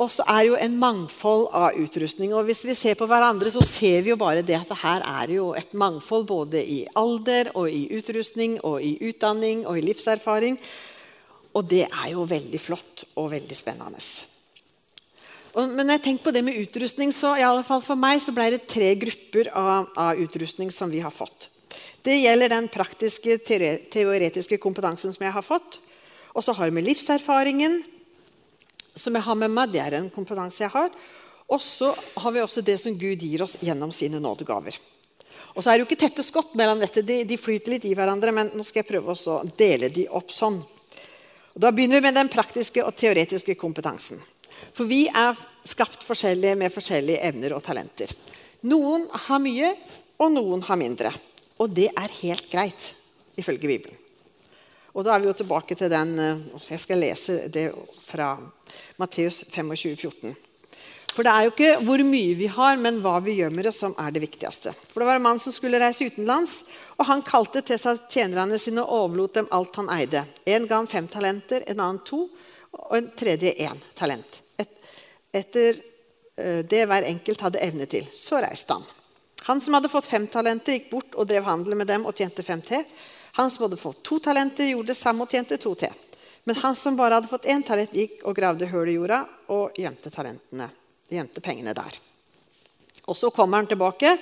Og 0.01 0.09
så 0.09 0.25
er 0.33 0.47
jo 0.49 0.57
en 0.57 0.79
mangfold 0.81 1.51
av 1.53 1.77
utrustning. 1.77 2.33
og 2.33 2.47
Hvis 2.49 2.65
vi 2.65 2.75
ser 2.75 2.97
på 2.97 3.05
hverandre, 3.11 3.53
så 3.53 3.61
ser 3.61 4.01
vi 4.01 4.15
jo 4.15 4.17
bare 4.17 4.41
det 4.41 4.57
at 4.57 4.73
her 4.81 5.05
er 5.05 5.35
jo 5.35 5.51
et 5.53 5.75
mangfold 5.77 6.25
både 6.31 6.63
i 6.65 6.87
alder 6.97 7.53
og 7.53 7.69
i 7.69 7.85
utrustning 7.99 8.57
og 8.65 8.81
i 8.81 8.97
utdanning 9.11 9.67
og 9.67 9.77
i 9.77 9.85
livserfaring. 9.85 10.57
Og 11.53 11.69
det 11.69 11.85
er 11.85 12.09
jo 12.15 12.25
veldig 12.25 12.61
flott 12.63 13.05
og 13.21 13.33
veldig 13.35 13.57
spennende. 13.59 14.01
Og, 15.59 15.71
men 15.75 15.91
jeg 15.97 16.03
tenker 16.05 16.29
på 16.29 16.35
det 16.35 16.43
med 16.47 16.59
utrustning, 16.61 17.11
så 17.15 17.35
i 17.39 17.47
alle 17.47 17.65
fall 17.67 17.83
for 17.83 17.99
meg 17.99 18.21
så 18.23 18.35
ble 18.35 18.53
det 18.55 18.67
tre 18.71 18.93
grupper 18.99 19.51
av, 19.57 19.89
av 19.99 20.21
utrustning 20.23 20.71
som 20.75 20.93
vi 20.93 21.03
har 21.03 21.15
fått. 21.15 21.49
Det 22.07 22.17
gjelder 22.17 22.53
den 22.53 22.69
praktiske, 22.73 23.37
teoretiske 23.45 24.59
kompetansen 24.63 25.13
som 25.13 25.27
jeg 25.27 25.35
har 25.35 25.45
fått. 25.45 25.81
Og 26.33 26.45
så 26.47 26.55
har 26.57 26.71
vi 26.71 26.85
livserfaringen, 26.85 27.81
som 28.95 29.17
jeg 29.19 29.27
har 29.27 29.37
med 29.37 29.53
meg. 29.53 29.75
Det 29.75 29.83
er 29.83 29.99
en 29.99 30.09
kompetanse 30.13 30.63
jeg 30.63 30.73
har. 30.73 30.89
Og 31.51 31.61
så 31.61 31.91
har 32.23 32.33
vi 32.33 32.41
også 32.41 32.63
det 32.65 32.79
som 32.81 32.97
Gud 32.97 33.21
gir 33.27 33.43
oss 33.43 33.59
gjennom 33.61 33.93
sine 33.93 34.23
nådegaver. 34.23 34.79
Og 35.51 35.65
så 35.65 35.71
er 35.71 35.77
det 35.77 35.83
jo 35.83 35.89
ikke 35.89 36.03
tette 36.07 36.23
skott 36.23 36.55
mellom 36.59 36.81
dette. 36.81 37.03
De, 37.03 37.25
de 37.27 37.39
flyter 37.41 37.75
litt 37.75 37.89
i 37.91 37.95
hverandre, 37.99 38.33
men 38.33 38.53
nå 38.55 38.65
skal 38.65 38.85
jeg 38.85 38.93
prøve 38.93 39.17
å 39.19 39.41
dele 39.59 39.91
de 39.91 40.07
opp 40.15 40.31
sånn. 40.33 40.61
Og 41.51 41.59
da 41.59 41.73
begynner 41.75 41.99
vi 41.99 42.07
med 42.07 42.17
den 42.17 42.31
praktiske 42.31 42.85
og 42.87 42.95
teoretiske 42.97 43.59
kompetansen. 43.59 44.21
For 44.77 44.89
vi 44.91 45.05
er 45.09 45.39
skapt 45.69 46.05
forskjellige 46.07 46.59
med 46.59 46.73
forskjellige 46.73 47.23
evner 47.31 47.57
og 47.57 47.65
talenter. 47.65 48.13
Noen 48.69 49.07
har 49.27 49.41
mye, 49.43 49.73
og 50.21 50.33
noen 50.35 50.63
har 50.67 50.79
mindre. 50.81 51.13
Og 51.61 51.73
det 51.73 51.89
er 51.93 52.19
helt 52.21 52.47
greit, 52.53 52.93
ifølge 53.41 53.69
Bibelen. 53.69 53.97
Og 54.91 55.05
da 55.07 55.15
er 55.15 55.23
vi 55.23 55.29
jo 55.29 55.37
tilbake 55.39 55.77
til 55.79 55.91
den 55.93 56.17
eh, 56.19 56.41
Jeg 56.73 56.83
skal 56.83 56.99
lese 56.99 57.37
det 57.53 57.69
fra 58.09 58.33
Matteus 58.99 59.45
25, 59.53 59.97
14. 59.97 60.35
For 61.11 61.27
det 61.27 61.33
er 61.33 61.47
jo 61.47 61.53
ikke 61.53 61.71
hvor 61.87 62.03
mye 62.07 62.35
vi 62.39 62.49
har, 62.51 62.77
men 62.79 63.01
hva 63.03 63.17
vi 63.23 63.37
gjør 63.39 63.55
med 63.55 63.67
det, 63.67 63.73
som 63.75 63.95
er 63.99 64.13
det 64.15 64.23
viktigste. 64.23 64.75
For 64.91 65.03
det 65.03 65.09
var 65.09 65.19
en 65.19 65.27
mann 65.27 65.41
som 65.43 65.55
skulle 65.55 65.81
reise 65.83 66.07
utenlands, 66.07 66.61
og 66.99 67.09
han 67.09 67.25
kalte 67.27 67.63
til 67.67 67.81
seg 67.81 68.05
tjenerne 68.13 68.59
sine 68.63 68.85
og 68.85 69.07
overlot 69.07 69.41
dem 69.41 69.51
alt 69.55 69.81
han 69.81 69.91
eide. 69.95 70.23
En 70.47 70.69
ga 70.71 70.79
han 70.79 70.91
fem 70.91 71.09
talenter, 71.11 71.67
en 71.67 71.83
annen 71.83 72.03
to, 72.07 72.27
og 72.71 72.95
en 72.95 73.11
tredje 73.19 73.57
én 73.67 73.83
talent. 73.99 74.43
Et, 75.33 75.41
etter 75.41 75.79
uh, 76.41 76.61
det 76.67 76.85
hver 76.89 77.07
enkelt 77.09 77.45
hadde 77.47 77.63
evne 77.63 77.87
til. 77.91 78.09
Så 78.15 78.41
reiste 78.43 78.77
han. 78.77 78.87
Han 79.49 79.61
som 79.61 79.75
hadde 79.75 79.91
fått 79.93 80.09
fem 80.11 80.27
talenter, 80.29 80.77
gikk 80.77 80.91
bort 80.91 81.17
og 81.17 81.29
drev 81.31 81.47
handel 81.49 81.79
med 81.79 81.89
dem 81.89 82.05
og 82.07 82.17
tjente 82.17 82.45
fem 82.45 82.61
til. 82.65 82.85
Han 83.39 83.51
som 83.51 83.67
hadde 83.67 83.81
fått 83.81 84.03
to 84.05 84.19
talenter, 84.21 84.69
gjorde 84.73 84.93
det 84.93 84.99
samme 84.99 85.25
og 85.25 85.33
tjente 85.33 85.59
to 85.61 85.75
til. 85.79 85.95
Men 86.45 86.57
han 86.61 86.77
som 86.77 86.97
bare 86.97 87.19
hadde 87.19 87.31
fått 87.31 87.49
én 87.49 87.65
talent, 87.67 87.95
gikk 87.95 88.23
og 88.25 88.37
gravde 88.37 88.69
hull 88.71 88.89
i 88.89 88.97
jorda 88.97 89.23
og 89.55 89.77
gjemte 89.79 90.13
talentene. 90.13 90.71
Gjemte 91.11 91.43
pengene 91.45 91.75
der. 91.77 91.99
Og 93.07 93.17
Så 93.17 93.31
kommer 93.31 93.59
han 93.59 93.67
tilbake, 93.67 94.17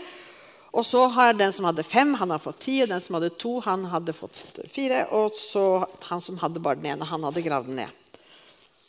og 0.73 0.85
så 0.87 1.07
har 1.09 1.33
den 1.33 1.53
som 1.53 1.65
hadde 1.65 1.83
fem, 1.83 2.15
han 2.15 2.31
har 2.31 2.39
fått 2.39 2.61
ti. 2.61 2.83
Og 2.83 2.89
den 2.89 3.01
som 3.01 3.17
hadde 3.17 3.31
to, 3.41 3.59
han 3.65 3.85
hadde 3.89 4.13
fått 4.13 4.61
fire. 4.71 5.07
Og 5.17 5.33
så 5.37 5.87
han 6.11 6.21
som 6.21 6.39
hadde 6.43 6.61
bare 6.61 6.81
den 6.81 6.93
ene, 6.93 7.09
han 7.09 7.25
hadde 7.25 7.43
gravd 7.43 7.71
den 7.71 7.81
ned. 7.83 7.95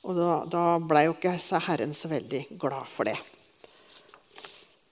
Og 0.07 0.15
da, 0.15 0.29
da 0.47 0.63
ble 0.79 1.03
jo 1.07 1.15
ikke 1.17 1.35
Herren 1.65 1.93
så 1.95 2.09
veldig 2.11 2.45
glad 2.59 2.87
for 2.87 3.09
det. 3.09 3.17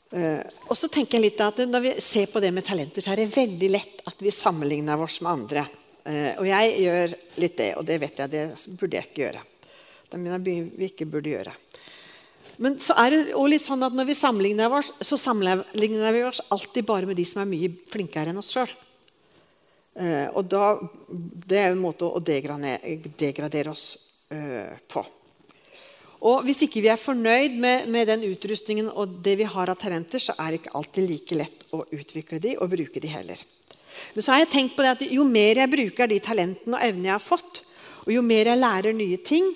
Uh, 0.08 0.40
og 0.68 0.76
så 0.80 0.88
tenker 0.88 1.18
jeg 1.18 1.26
litt 1.26 1.42
at 1.44 1.58
Når 1.68 1.82
vi 1.84 1.90
ser 2.00 2.30
på 2.32 2.40
det 2.40 2.54
med 2.56 2.64
talenter, 2.64 3.04
så 3.04 3.12
er 3.12 3.20
det 3.20 3.34
veldig 3.34 3.70
lett 3.74 4.06
at 4.08 4.22
vi 4.24 4.32
sammenligner 4.32 5.00
oss 5.04 5.20
med 5.20 5.32
andre. 5.34 5.66
Uh, 6.08 6.34
og 6.40 6.48
jeg 6.48 6.78
gjør 6.86 7.16
litt 7.44 7.58
det, 7.60 7.70
og 7.76 7.88
det 7.88 8.00
vet 8.04 8.24
jeg 8.24 8.32
det 8.32 8.44
burde 8.80 9.00
jeg 9.00 9.10
ikke 9.10 9.24
gjøre. 9.26 9.44
Det 10.08 10.20
mener 10.22 10.40
jeg 10.40 10.68
vi 10.80 10.90
ikke 10.92 11.10
burde 11.12 11.34
gjøre. 11.36 11.56
Men 12.64 12.80
så 12.82 12.96
er 12.98 13.14
det 13.14 13.22
også 13.28 13.52
litt 13.52 13.66
sånn 13.68 13.86
at 13.86 13.94
når 13.94 14.08
vi 14.10 14.18
sammenligner 14.18 14.74
oss, 14.74 14.90
så 15.04 15.20
sammenligner 15.20 16.16
vi 16.16 16.24
oss 16.26 16.42
alltid 16.56 16.88
bare 16.88 17.06
med 17.06 17.20
de 17.20 17.26
som 17.28 17.44
er 17.44 17.52
mye 17.52 17.70
flinkere 17.92 18.32
enn 18.32 18.40
oss 18.42 18.54
sjøl. 18.56 18.72
Uh, 19.98 20.28
og 20.38 20.44
da, 20.48 20.66
det 21.08 21.60
er 21.60 21.72
jo 21.72 21.78
en 21.78 21.86
måte 21.86 22.08
å 22.08 22.24
degradere, 22.24 22.98
degradere 23.18 23.76
oss 23.76 24.07
på. 24.92 25.06
Og 26.26 26.42
Hvis 26.48 26.64
ikke 26.66 26.82
vi 26.82 26.90
er 26.90 27.00
fornøyd 27.00 27.60
med, 27.62 27.86
med, 27.94 28.08
den 28.10 28.26
utrustningen 28.32 28.90
og 28.90 29.20
det 29.24 29.38
vi 29.40 29.46
har 29.48 29.70
av 29.70 29.78
talenter, 29.78 30.22
så 30.22 30.34
er 30.40 30.50
det 30.50 30.62
ikke 30.62 30.74
alltid 30.80 31.10
like 31.12 31.38
lett 31.38 31.68
å 31.76 31.84
utvikle 31.94 32.42
de 32.42 32.56
og 32.58 32.72
bruke 32.74 33.02
de 33.04 33.12
heller. 33.12 33.44
Men 34.16 34.26
så 34.26 34.34
har 34.34 34.44
jeg 34.44 34.52
tenkt 34.54 34.76
på 34.76 34.86
det 34.86 34.96
at 34.96 35.06
jo 35.14 35.26
mer 35.28 35.62
jeg 35.62 35.74
bruker 35.74 36.10
de 36.10 36.20
talentene 36.24 36.78
og 36.78 36.84
evnene 36.84 37.12
jeg 37.12 37.16
har 37.16 37.24
fått, 37.24 37.62
og 38.08 38.12
jo 38.16 38.24
mer 38.26 38.50
jeg 38.50 38.62
lærer 38.62 38.98
nye 38.98 39.22
ting, 39.22 39.52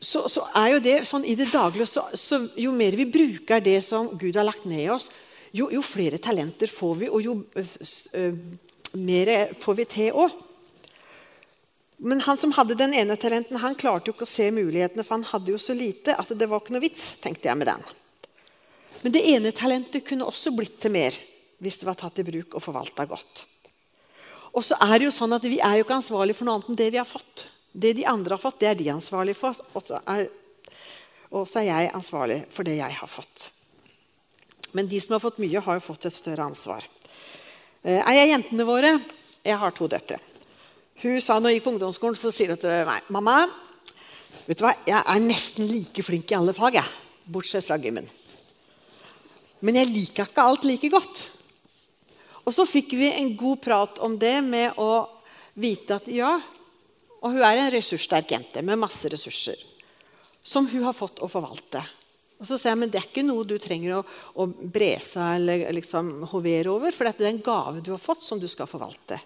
så, 0.00 0.24
så 0.32 0.46
er 0.56 0.74
jo 0.74 0.82
det 0.82 0.98
sånn 1.06 1.26
i 1.28 1.36
det 1.36 1.50
daglige 1.52 1.84
så, 1.90 2.06
så, 2.16 2.38
Jo 2.56 2.72
mer 2.72 2.94
vi 2.96 3.04
bruker 3.04 3.60
det 3.60 3.82
som 3.84 4.08
Gud 4.16 4.38
har 4.38 4.46
lagt 4.48 4.64
ned 4.64 4.86
i 4.86 4.92
oss, 4.92 5.10
jo, 5.52 5.66
jo 5.68 5.82
flere 5.84 6.18
talenter 6.22 6.70
får 6.72 6.94
vi, 7.02 7.10
og 7.10 7.20
jo 7.24 7.34
øh, 7.52 8.38
mer 8.96 9.32
får 9.60 9.76
vi 9.76 9.86
til 9.92 10.22
òg. 10.24 10.38
Men 12.00 12.22
han 12.24 12.38
som 12.40 12.52
hadde 12.56 12.78
den 12.80 12.94
ene 12.96 13.16
talenten, 13.20 13.58
han 13.60 13.76
klarte 13.76 14.08
jo 14.08 14.14
ikke 14.16 14.24
å 14.24 14.30
se 14.30 14.46
mulighetene, 14.56 15.04
for 15.04 15.18
han 15.18 15.26
hadde 15.28 15.52
jo 15.52 15.58
så 15.60 15.76
lite 15.76 16.14
at 16.16 16.32
det 16.32 16.48
var 16.48 16.62
ikke 16.62 16.72
noe 16.72 16.84
vits, 16.84 17.10
tenkte 17.20 17.50
jeg 17.50 17.60
med 17.60 17.68
den. 17.68 17.84
Men 19.02 19.12
det 19.12 19.24
ene 19.34 19.52
talentet 19.56 20.06
kunne 20.08 20.28
også 20.28 20.52
blitt 20.56 20.78
til 20.80 20.94
mer 20.96 21.16
hvis 21.60 21.76
det 21.80 21.88
var 21.88 21.98
tatt 22.00 22.20
i 22.22 22.24
bruk 22.24 22.56
og 22.56 22.64
forvalta 22.64 23.04
godt. 23.08 23.44
Og 24.56 24.64
så 24.64 24.78
er 24.80 24.96
det 24.96 25.06
jo 25.06 25.14
sånn 25.14 25.36
at 25.36 25.44
Vi 25.44 25.60
er 25.62 25.78
jo 25.78 25.84
ikke 25.84 25.98
ansvarlig 26.00 26.34
for 26.36 26.48
noe 26.48 26.58
annet 26.58 26.70
enn 26.72 26.80
det 26.80 26.88
vi 26.90 27.00
har 27.00 27.08
fått. 27.08 27.44
Det 27.70 27.92
de 27.94 28.06
andre 28.08 28.34
har 28.34 28.42
fått, 28.42 28.58
det 28.62 28.70
er 28.70 28.78
de 28.80 28.88
ansvarlige 28.90 29.38
for. 29.38 29.60
Og 29.76 29.84
så 29.86 30.00
er, 30.08 30.26
er 31.36 31.68
jeg 31.68 31.92
ansvarlig 31.94 32.40
for 32.50 32.66
det 32.66 32.78
jeg 32.80 32.96
har 32.96 33.10
fått. 33.12 33.50
Men 34.72 34.88
de 34.88 35.00
som 35.02 35.14
har 35.16 35.22
fått 35.22 35.38
mye, 35.42 35.60
har 35.60 35.78
jo 35.78 35.84
fått 35.84 36.08
et 36.08 36.16
større 36.16 36.48
ansvar. 36.48 36.86
Eh, 37.82 38.00
er 38.00 38.16
jeg 38.22 38.32
jentene 38.32 38.66
våre? 38.66 38.96
Jeg 39.44 39.60
har 39.60 39.76
to 39.76 39.88
døtre. 39.90 40.18
Hun 41.00 41.20
sa 41.24 41.38
når 41.38 41.48
hun 41.48 41.56
gikk 41.56 41.66
på 41.66 41.72
ungdomsskolen, 41.74 42.18
så 42.18 42.32
sier 42.34 42.52
hun 42.52 42.60
til 42.60 42.84
meg 42.88 43.06
mamma, 43.12 43.42
vet 44.46 44.58
du 44.58 44.64
hva, 44.66 44.74
jeg 44.84 45.00
er 45.00 45.22
nesten 45.24 45.68
like 45.70 46.04
flink 46.04 46.32
i 46.32 46.36
alle 46.36 46.52
fag, 46.56 46.76
jeg, 46.76 46.96
bortsett 47.30 47.64
fra 47.64 47.78
gymmen. 47.80 48.08
Men 49.64 49.80
jeg 49.80 49.90
liker 49.92 50.28
ikke 50.28 50.44
alt 50.44 50.66
like 50.68 50.90
godt. 50.92 51.24
Og 52.44 52.52
så 52.56 52.64
fikk 52.68 52.94
vi 52.96 53.10
en 53.12 53.34
god 53.38 53.60
prat 53.64 54.00
om 54.04 54.16
det 54.20 54.38
med 54.44 54.78
å 54.80 55.06
vite 55.60 55.98
at 55.98 56.06
ja 56.08 56.38
Og 57.20 57.34
hun 57.34 57.42
er 57.44 57.58
en 57.60 57.72
ressurssterk 57.74 58.30
jente 58.32 58.62
med 58.64 58.80
masse 58.80 59.08
ressurser 59.12 59.58
som 60.42 60.64
hun 60.70 60.86
har 60.86 60.96
fått 60.96 61.20
å 61.20 61.28
forvalte. 61.28 61.82
Og 62.40 62.48
så 62.48 62.56
sier 62.56 62.72
jeg, 62.72 62.78
men 62.80 62.90
Det 62.90 62.96
er 62.96 63.08
ikke 63.10 63.26
noe 63.26 63.44
du 63.44 63.58
trenger 63.60 63.98
å, 63.98 64.04
å 64.40 64.46
brese 64.48 65.20
eller 65.36 65.66
liksom 65.76 66.24
hovere 66.32 66.72
over, 66.72 66.94
for 66.96 67.04
det 67.04 67.26
er 67.26 67.34
en 67.34 67.42
gave 67.44 67.82
du 67.84 67.90
har 67.92 68.00
fått, 68.00 68.24
som 68.24 68.40
du 68.40 68.48
skal 68.48 68.70
forvalte. 68.70 69.20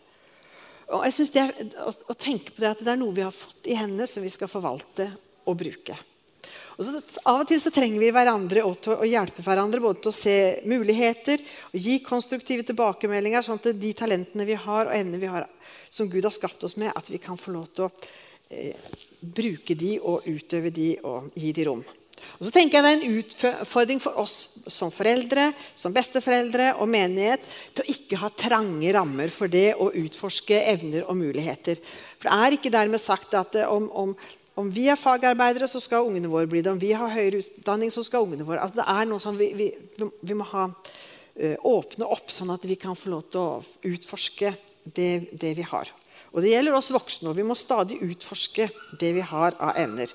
Og 0.92 1.04
jeg 1.06 1.28
det 1.32 1.42
er, 1.42 1.52
å, 1.86 2.16
tenke 2.16 2.52
på 2.52 2.60
det 2.64 2.72
at 2.74 2.82
det 2.84 2.92
er 2.92 3.00
noe 3.00 3.14
vi 3.16 3.24
har 3.24 3.32
fått 3.34 3.70
i 3.70 3.76
hendene 3.78 4.08
som 4.10 4.24
vi 4.24 4.32
skal 4.32 4.50
forvalte 4.50 5.08
og 5.48 5.56
bruke. 5.60 5.96
Og 6.74 6.82
så, 6.84 7.00
av 7.30 7.44
og 7.44 7.48
til 7.48 7.60
så 7.62 7.70
trenger 7.72 8.02
vi 8.02 8.10
hverandre 8.12 8.64
til 8.82 8.96
å 8.96 9.06
hjelpe 9.06 9.44
hverandre 9.46 9.80
både 9.80 10.02
til 10.02 10.10
å 10.10 10.16
se 10.16 10.36
muligheter 10.66 11.42
og 11.70 11.78
gi 11.86 12.00
konstruktive 12.04 12.66
tilbakemeldinger, 12.66 13.46
sånn 13.46 13.60
at 13.62 13.70
de 13.78 13.92
talentene 13.96 14.46
vi 14.48 14.58
har 14.58 14.90
og 14.90 14.96
evnene 14.96 15.22
vi 15.22 15.30
har, 15.30 15.46
som 15.94 16.10
Gud 16.10 16.26
har 16.26 16.34
skapt 16.34 16.66
oss 16.66 16.76
med, 16.80 16.92
at 16.92 17.10
vi 17.10 17.22
kan 17.22 17.38
få 17.38 17.54
lov 17.54 17.70
til 17.70 17.86
å 17.86 17.90
eh, 18.50 18.96
bruke 19.22 19.78
de 19.78 19.96
og 20.02 20.26
utøve 20.26 20.74
de 20.74 20.96
og 21.06 21.30
gi 21.38 21.54
de 21.54 21.68
rom. 21.70 21.84
Og 22.38 22.47
så 22.47 22.52
tenker 22.54 22.78
jeg 22.78 22.85
Det 22.85 22.92
er 22.92 23.00
en 23.00 23.18
utfordring 23.18 24.00
for 24.02 24.21
oss 24.23 24.37
som 24.71 24.92
foreldre, 24.94 25.50
som 25.76 25.92
besteforeldre 25.94 26.73
og 26.80 26.88
menighet 26.88 27.42
til 27.75 27.85
å 27.85 27.92
ikke 27.94 28.21
ha 28.23 28.30
trange 28.33 28.94
rammer 28.97 29.33
for 29.35 29.50
det 29.52 29.75
å 29.76 29.90
utforske 29.90 30.62
evner 30.73 31.04
og 31.09 31.18
muligheter. 31.21 31.83
For 32.18 32.30
Det 32.30 32.38
er 32.47 32.56
ikke 32.56 32.75
dermed 32.75 33.02
sagt 33.02 33.37
at 33.38 33.61
eh, 33.61 33.68
om, 33.68 33.90
om 33.90 34.16
om 34.54 34.68
vi 34.71 34.87
er 34.87 34.99
fagarbeidere, 34.99 35.66
så 35.66 35.80
skal 35.83 36.06
ungene 36.06 36.30
våre 36.30 36.47
bli 36.47 36.62
det. 36.62 36.71
Om 36.71 36.78
vi 36.78 36.92
har 36.94 37.11
høyere 37.11 37.42
utdanning, 37.42 37.90
så 37.90 38.04
skal 38.06 38.23
ungene 38.23 38.47
våre 38.47 38.62
altså 38.62 38.78
Det 38.78 38.87
er 38.92 39.09
noe 39.11 39.23
som 39.23 39.38
vi, 39.38 39.50
vi, 39.59 39.66
vi 39.99 40.37
må 40.38 40.47
ha, 40.52 40.68
uh, 40.71 41.56
åpne 41.71 42.06
opp, 42.06 42.30
sånn 42.30 42.54
at 42.54 42.66
vi 42.68 42.78
kan 42.78 42.94
få 42.99 43.16
lov 43.16 43.26
til 43.35 43.42
å 43.42 43.90
utforske 43.90 44.54
det, 44.85 45.11
det, 45.33 45.56
vi 45.59 45.66
har. 45.66 45.90
Og 46.30 46.42
Det 46.42 46.54
gjelder 46.54 46.78
oss 46.78 46.92
voksne. 46.94 47.33
og 47.33 47.38
Vi 47.38 47.47
må 47.47 47.59
stadig 47.59 47.99
utforske 48.06 48.68
det 49.00 49.12
vi 49.18 49.26
har 49.26 49.59
av 49.59 49.75
evner. 49.80 50.14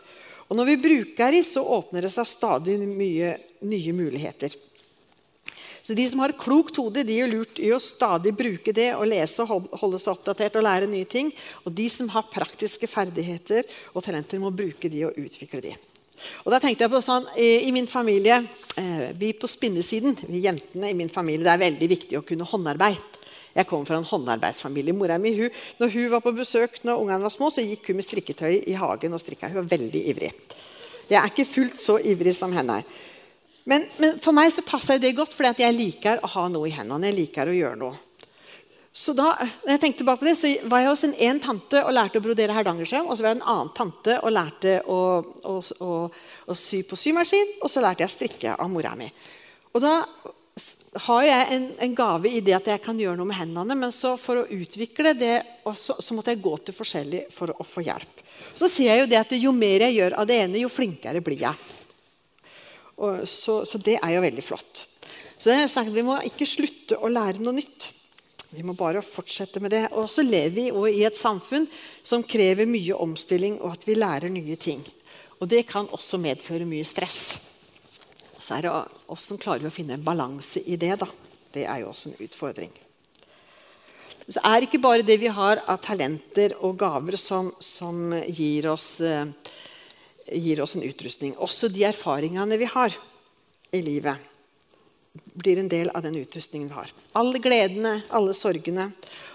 Og 0.50 0.58
Når 0.58 0.65
vi 0.65 0.82
bruker 0.82 1.32
dem, 1.32 1.46
så 1.46 1.62
åpner 1.62 2.06
det 2.06 2.13
seg 2.13 2.27
stadig 2.27 2.79
mye 2.82 3.36
nye 3.62 3.94
muligheter. 3.94 4.56
Så 5.82 5.96
de 5.98 6.03
som 6.10 6.20
har 6.22 6.34
et 6.34 6.41
klokt 6.41 6.77
hode, 6.77 7.01
de 7.06 7.15
er 7.18 7.29
lurt 7.32 7.58
i 7.62 7.72
å 7.74 7.79
stadig 7.82 8.34
bruke 8.38 8.74
det 8.75 8.91
og 8.94 9.08
lese 9.10 9.46
og 9.46 9.70
holde 9.79 9.98
seg 10.01 10.12
oppdatert 10.13 10.58
og 10.60 10.65
lære 10.65 10.89
nye 10.89 11.08
ting. 11.10 11.32
Og 11.65 11.74
de 11.74 11.88
som 11.89 12.10
har 12.13 12.27
praktiske 12.29 12.89
ferdigheter 12.89 13.65
og 13.94 14.03
talenter, 14.06 14.41
må 14.41 14.51
bruke 14.53 14.91
de 14.91 15.06
og 15.08 15.18
utvikle 15.18 15.63
de. 15.65 15.75
Og 16.44 16.51
da 16.51 16.60
tenkte 16.60 16.86
jeg 16.86 16.94
på 16.94 17.01
sånn, 17.01 17.29
I 17.39 17.72
min 17.72 17.88
familie, 17.88 18.41
eh, 18.77 19.06
vi 19.18 19.32
på 19.34 19.48
spinnesiden, 19.48 20.18
vi 20.27 20.44
jentene 20.44 20.91
i 20.91 20.98
min 20.98 21.10
familie, 21.10 21.46
det 21.46 21.56
er 21.56 21.65
veldig 21.65 21.89
viktig 21.96 22.20
å 22.20 22.25
kunne 22.27 22.46
håndarbeid. 22.46 23.18
Jeg 23.59 23.67
kommer 23.67 23.89
fra 23.89 23.99
en 23.99 24.07
håndarbeidsfamilie. 24.07 24.95
Mora 24.95 25.19
mi, 25.19 25.33
hun, 25.35 25.61
når 25.81 25.93
hun 25.95 26.09
var 26.13 26.23
på 26.23 26.35
besøk 26.37 26.79
når 26.87 27.03
ungene 27.03 27.25
var 27.25 27.33
små, 27.33 27.51
så 27.51 27.65
gikk 27.65 27.91
hun 27.91 27.99
med 27.99 28.07
strikketøy 28.07 28.61
i 28.71 28.75
hagen 28.79 29.15
og 29.17 29.19
strikka. 29.19 29.51
Hun 29.51 29.61
var 29.65 29.71
veldig 29.73 30.03
ivrig. 30.13 30.31
Jeg 31.09 31.17
er 31.19 31.31
ikke 31.31 31.49
fullt 31.49 31.81
så 31.81 31.97
ivrig 31.99 32.35
som 32.37 32.53
henne. 32.55 32.83
Men, 33.69 33.83
men, 33.99 34.19
for 34.23 34.33
meg 34.33 34.53
så 34.55 34.63
passa 34.65 34.95
det 35.01 35.11
godt, 35.17 35.35
for 35.35 35.49
jeg 35.49 35.75
liker 35.75 36.23
å 36.23 36.29
ha 36.37 36.45
noe 36.49 36.69
i 36.69 36.73
hendene. 36.73 37.09
Jeg 37.09 37.19
liker 37.19 37.51
å 37.51 37.57
gjøre 37.57 37.81
noe. 37.81 37.99
Så 38.95 39.13
da 39.13 39.35
når 39.37 39.75
jeg 39.75 39.81
tenkte 39.83 40.01
tilbake 40.01 40.23
på 40.23 40.27
det, 40.29 40.37
så 40.39 40.49
var 40.71 40.81
jeg 40.81 40.89
hos 40.89 41.05
en, 41.05 41.13
en 41.27 41.41
tante 41.43 41.83
og 41.83 41.93
lærte 41.93 42.21
å 42.21 42.25
brodere 42.25 42.55
hardangersøm. 42.55 43.09
Og 43.09 43.17
så 43.17 43.25
var 43.25 43.35
jeg 43.35 43.41
en 43.41 43.47
annen 43.53 43.75
tante 43.77 44.17
og 44.23 44.33
lærte 44.33 44.79
å, 44.87 44.99
å, 45.51 45.59
å, 45.59 45.91
å, 46.49 46.57
sy 46.57 46.81
på 46.87 46.97
symaskin. 46.97 47.57
Og 47.61 47.69
så 47.69 47.83
lærte 47.85 48.05
jeg 48.05 48.09
å 48.09 48.15
strikke 48.15 48.55
av 48.55 48.71
mora 48.71 48.95
mi. 48.97 49.11
Og 49.75 49.83
da 49.83 49.99
har 51.05 51.23
jeg 51.23 51.55
en, 51.55 51.65
en, 51.85 51.95
gave 51.95 52.31
i 52.31 52.41
det 52.41 52.55
at 52.57 52.69
jeg 52.71 52.81
kan 52.81 52.97
gjøre 52.97 53.19
noe 53.19 53.29
med 53.29 53.37
hendene. 53.37 53.77
Men 53.77 53.93
for 53.93 54.41
å 54.41 54.47
utvikle 54.49 55.13
det 55.17 55.35
også, 55.69 55.99
så 56.01 56.17
måtte 56.17 56.33
jeg 56.33 56.41
gå 56.43 56.55
til 56.65 56.75
forskjellig 56.75 57.25
for 57.33 57.53
å, 57.53 57.65
få 57.65 57.83
hjelp. 57.85 58.23
Så 58.57 58.69
sier 58.71 58.93
jeg 58.93 59.03
jo 59.03 59.09
det 59.11 59.19
at 59.19 59.35
jo 59.37 59.53
mer 59.55 59.85
jeg 59.85 59.99
gjør 59.99 60.17
av 60.21 60.29
det 60.29 60.39
ene, 60.45 60.61
jo 60.63 60.71
flinkere 60.71 61.21
blir 61.23 61.43
jeg. 61.45 61.67
Så, 63.29 63.61
så, 63.63 63.79
det 63.79 63.99
er 64.01 64.15
jo 64.15 64.23
veldig 64.25 64.43
flott. 64.43 64.83
Så 65.39 65.51
det 65.51 65.59
er 65.61 65.71
sagt, 65.71 65.93
Vi 65.95 66.03
må 66.03 66.17
ikke 66.27 66.47
slutte 66.49 66.99
å 66.99 67.11
lære 67.11 67.39
noe 67.43 67.55
nytt. 67.55 67.91
Vi 68.49 68.65
må 68.65 68.73
bare 68.73 69.03
fortsette 69.05 69.61
med 69.61 69.71
det. 69.75 69.85
Og 69.93 70.09
så 70.11 70.25
lever 70.25 70.73
vi 70.73 70.95
i 70.97 71.05
et 71.07 71.17
samfunn 71.17 71.69
som 72.03 72.25
krever 72.25 72.67
mye 72.67 72.97
omstilling, 72.97 73.59
og 73.61 73.77
at 73.77 73.85
vi 73.87 73.95
lærer 73.99 74.33
nye 74.33 74.57
ting. 74.59 74.81
Og 75.39 75.47
det 75.47 75.63
kan 75.69 75.87
også 75.95 76.19
medføre 76.19 76.67
mye 76.67 76.87
stress. 76.87 77.37
Og 78.50 78.53
så 78.53 78.58
er 78.58 78.65
det 78.65 78.70
Hvordan 79.06 79.41
klarer 79.44 79.62
vi 79.62 79.70
å 79.70 79.74
finne 79.74 79.94
en 79.94 80.06
balanse 80.06 80.62
i 80.65 80.74
det? 80.75 80.96
da? 80.98 81.06
Det 81.53 81.68
er 81.70 81.84
jo 81.84 81.91
også 81.91 82.10
en 82.10 82.24
utfordring. 82.25 82.72
Så 84.25 84.41
er 84.41 84.56
det 84.58 84.70
ikke 84.70 84.82
bare 84.82 85.06
det 85.06 85.20
vi 85.22 85.29
har 85.29 85.62
av 85.70 85.77
talenter 85.82 86.56
og 86.65 86.79
gaver 86.82 87.18
som, 87.18 87.51
som 87.62 88.13
gir 88.25 88.65
oss 88.70 89.01
eh, 89.01 89.29
gir 90.34 90.62
oss 90.62 90.74
en 90.75 90.86
utrustning. 90.86 91.36
Også 91.38 91.70
de 91.70 91.86
erfaringene 91.89 92.58
vi 92.58 92.70
har 92.70 92.96
i 93.70 93.82
livet, 93.86 94.18
blir 95.13 95.62
en 95.62 95.70
del 95.70 95.89
av 95.94 96.06
den 96.06 96.18
utrustningen 96.18 96.70
vi 96.70 96.77
har. 96.77 96.94
Alle 97.22 97.41
gledene, 97.41 98.00
alle 98.10 98.34
sorgene. 98.38 98.88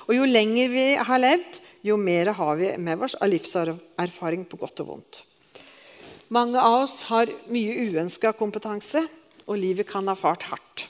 Og 0.08 0.14
jo 0.16 0.26
lenger 0.26 0.74
vi 0.74 0.88
har 0.98 1.22
levd, 1.22 1.60
jo 1.86 1.98
mer 2.02 2.32
har 2.34 2.58
vi 2.58 2.72
med 2.82 3.06
oss 3.06 3.14
av 3.22 3.30
livserfaring 3.30 4.46
på 4.50 4.58
godt 4.58 4.82
og 4.82 4.90
vondt. 4.90 5.22
Mange 6.32 6.60
av 6.60 6.84
oss 6.84 7.02
har 7.10 7.28
mye 7.52 7.88
uønska 7.90 8.32
kompetanse, 8.38 9.02
og 9.44 9.60
livet 9.60 9.88
kan 9.90 10.06
ha 10.08 10.14
fart 10.16 10.46
hardt 10.48 10.86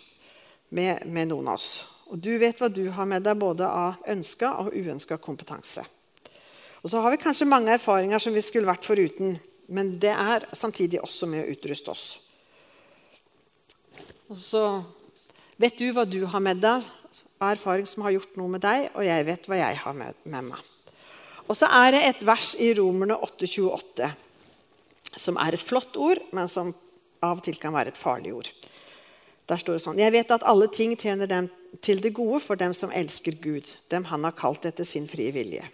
med, 0.70 1.02
med 1.10 1.32
noen 1.32 1.50
av 1.50 1.58
oss. 1.58 1.84
Og 2.12 2.20
du 2.22 2.36
vet 2.38 2.60
hva 2.60 2.68
du 2.70 2.84
har 2.94 3.08
med 3.10 3.24
deg 3.26 3.38
både 3.40 3.66
av 3.66 4.04
ønska 4.10 4.52
og 4.62 4.74
uønska 4.76 5.18
kompetanse. 5.18 5.82
Og 6.84 6.92
så 6.92 7.00
har 7.00 7.14
vi 7.14 7.22
kanskje 7.22 7.48
mange 7.48 7.72
erfaringer 7.74 8.20
som 8.22 8.34
vi 8.36 8.44
skulle 8.44 8.68
vært 8.68 8.86
foruten. 8.86 9.38
Men 9.72 9.94
det 9.98 10.12
er 10.12 10.44
samtidig 10.52 11.00
også 11.00 11.26
med 11.30 11.46
å 11.46 11.54
utruste 11.54 11.90
oss. 11.90 12.04
Og 14.28 14.36
så 14.38 14.64
vet 15.60 15.78
du 15.80 15.88
hva 15.96 16.04
du 16.04 16.20
har 16.28 16.42
med 16.44 16.60
deg 16.62 16.84
av 17.40 17.54
erfaring 17.54 17.88
som 17.88 18.04
har 18.04 18.14
gjort 18.14 18.36
noe 18.38 18.52
med 18.52 18.62
deg, 18.64 18.90
og 18.92 19.06
jeg 19.06 19.26
vet 19.26 19.48
hva 19.48 19.58
jeg 19.58 19.80
har 19.80 19.96
med, 19.96 20.20
med 20.28 20.50
meg. 20.52 20.70
Og 21.48 21.56
så 21.56 21.68
er 21.72 21.96
det 21.96 22.02
et 22.04 22.22
vers 22.24 22.52
i 22.60 22.70
Romerne 22.76 23.16
8,28 23.24 24.12
som 25.16 25.38
er 25.40 25.54
et 25.54 25.62
flott 25.62 25.97
ord, 25.97 26.21
men 26.35 26.49
som 26.50 26.73
av 27.25 27.38
og 27.40 27.44
til 27.47 27.59
kan 27.61 27.75
være 27.75 27.94
et 27.94 28.00
farlig 28.00 28.35
ord. 28.37 28.50
Der 29.49 29.61
står 29.61 29.76
det 29.76 29.85
sånn 29.85 30.00
Jeg 30.00 30.14
vet 30.14 30.33
at 30.33 30.47
alle 30.49 30.71
ting 30.73 30.94
tjener 30.97 31.28
dem 31.28 31.50
til 31.85 32.00
det 32.00 32.14
gode 32.16 32.40
for 32.40 32.56
dem 32.56 32.73
som 32.76 32.92
elsker 32.94 33.37
Gud, 33.42 33.68
dem 33.92 34.06
han 34.09 34.25
har 34.25 34.37
kalt 34.37 34.64
etter 34.68 34.87
sin 34.88 35.09
frie 35.11 35.35
vilje. 35.35 35.64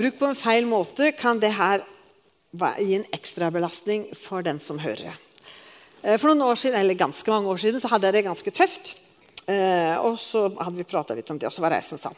Bruk 0.00 0.18
på 0.18 0.28
en 0.30 0.38
feil 0.38 0.68
måte 0.68 1.12
kan 1.16 1.40
det 1.40 1.52
her 1.56 1.84
gi 2.80 2.96
en 2.96 3.06
ekstrabelastning 3.14 4.08
for 4.16 4.42
den 4.42 4.58
som 4.60 4.80
hører. 4.82 5.14
Eh, 6.02 6.16
for 6.16 6.30
noen 6.30 6.42
år 6.48 6.58
siden, 6.58 6.80
eller 6.80 6.98
ganske 6.98 7.30
mange 7.30 7.48
år 7.52 7.60
siden 7.62 7.82
så 7.82 7.90
hadde 7.92 8.08
jeg 8.08 8.18
det 8.18 8.26
ganske 8.26 8.54
tøft. 8.56 8.94
Eh, 9.50 9.96
og 10.00 10.18
så 10.20 10.46
hadde 10.56 10.78
vi 10.78 10.88
prata 10.88 11.16
litt 11.16 11.30
om 11.32 11.38
det, 11.40 11.48
og 11.48 11.54
så 11.54 11.62
var 11.64 11.72
det 11.72 11.80
jeg 11.80 11.90
som 11.90 12.00
sa 12.00 12.10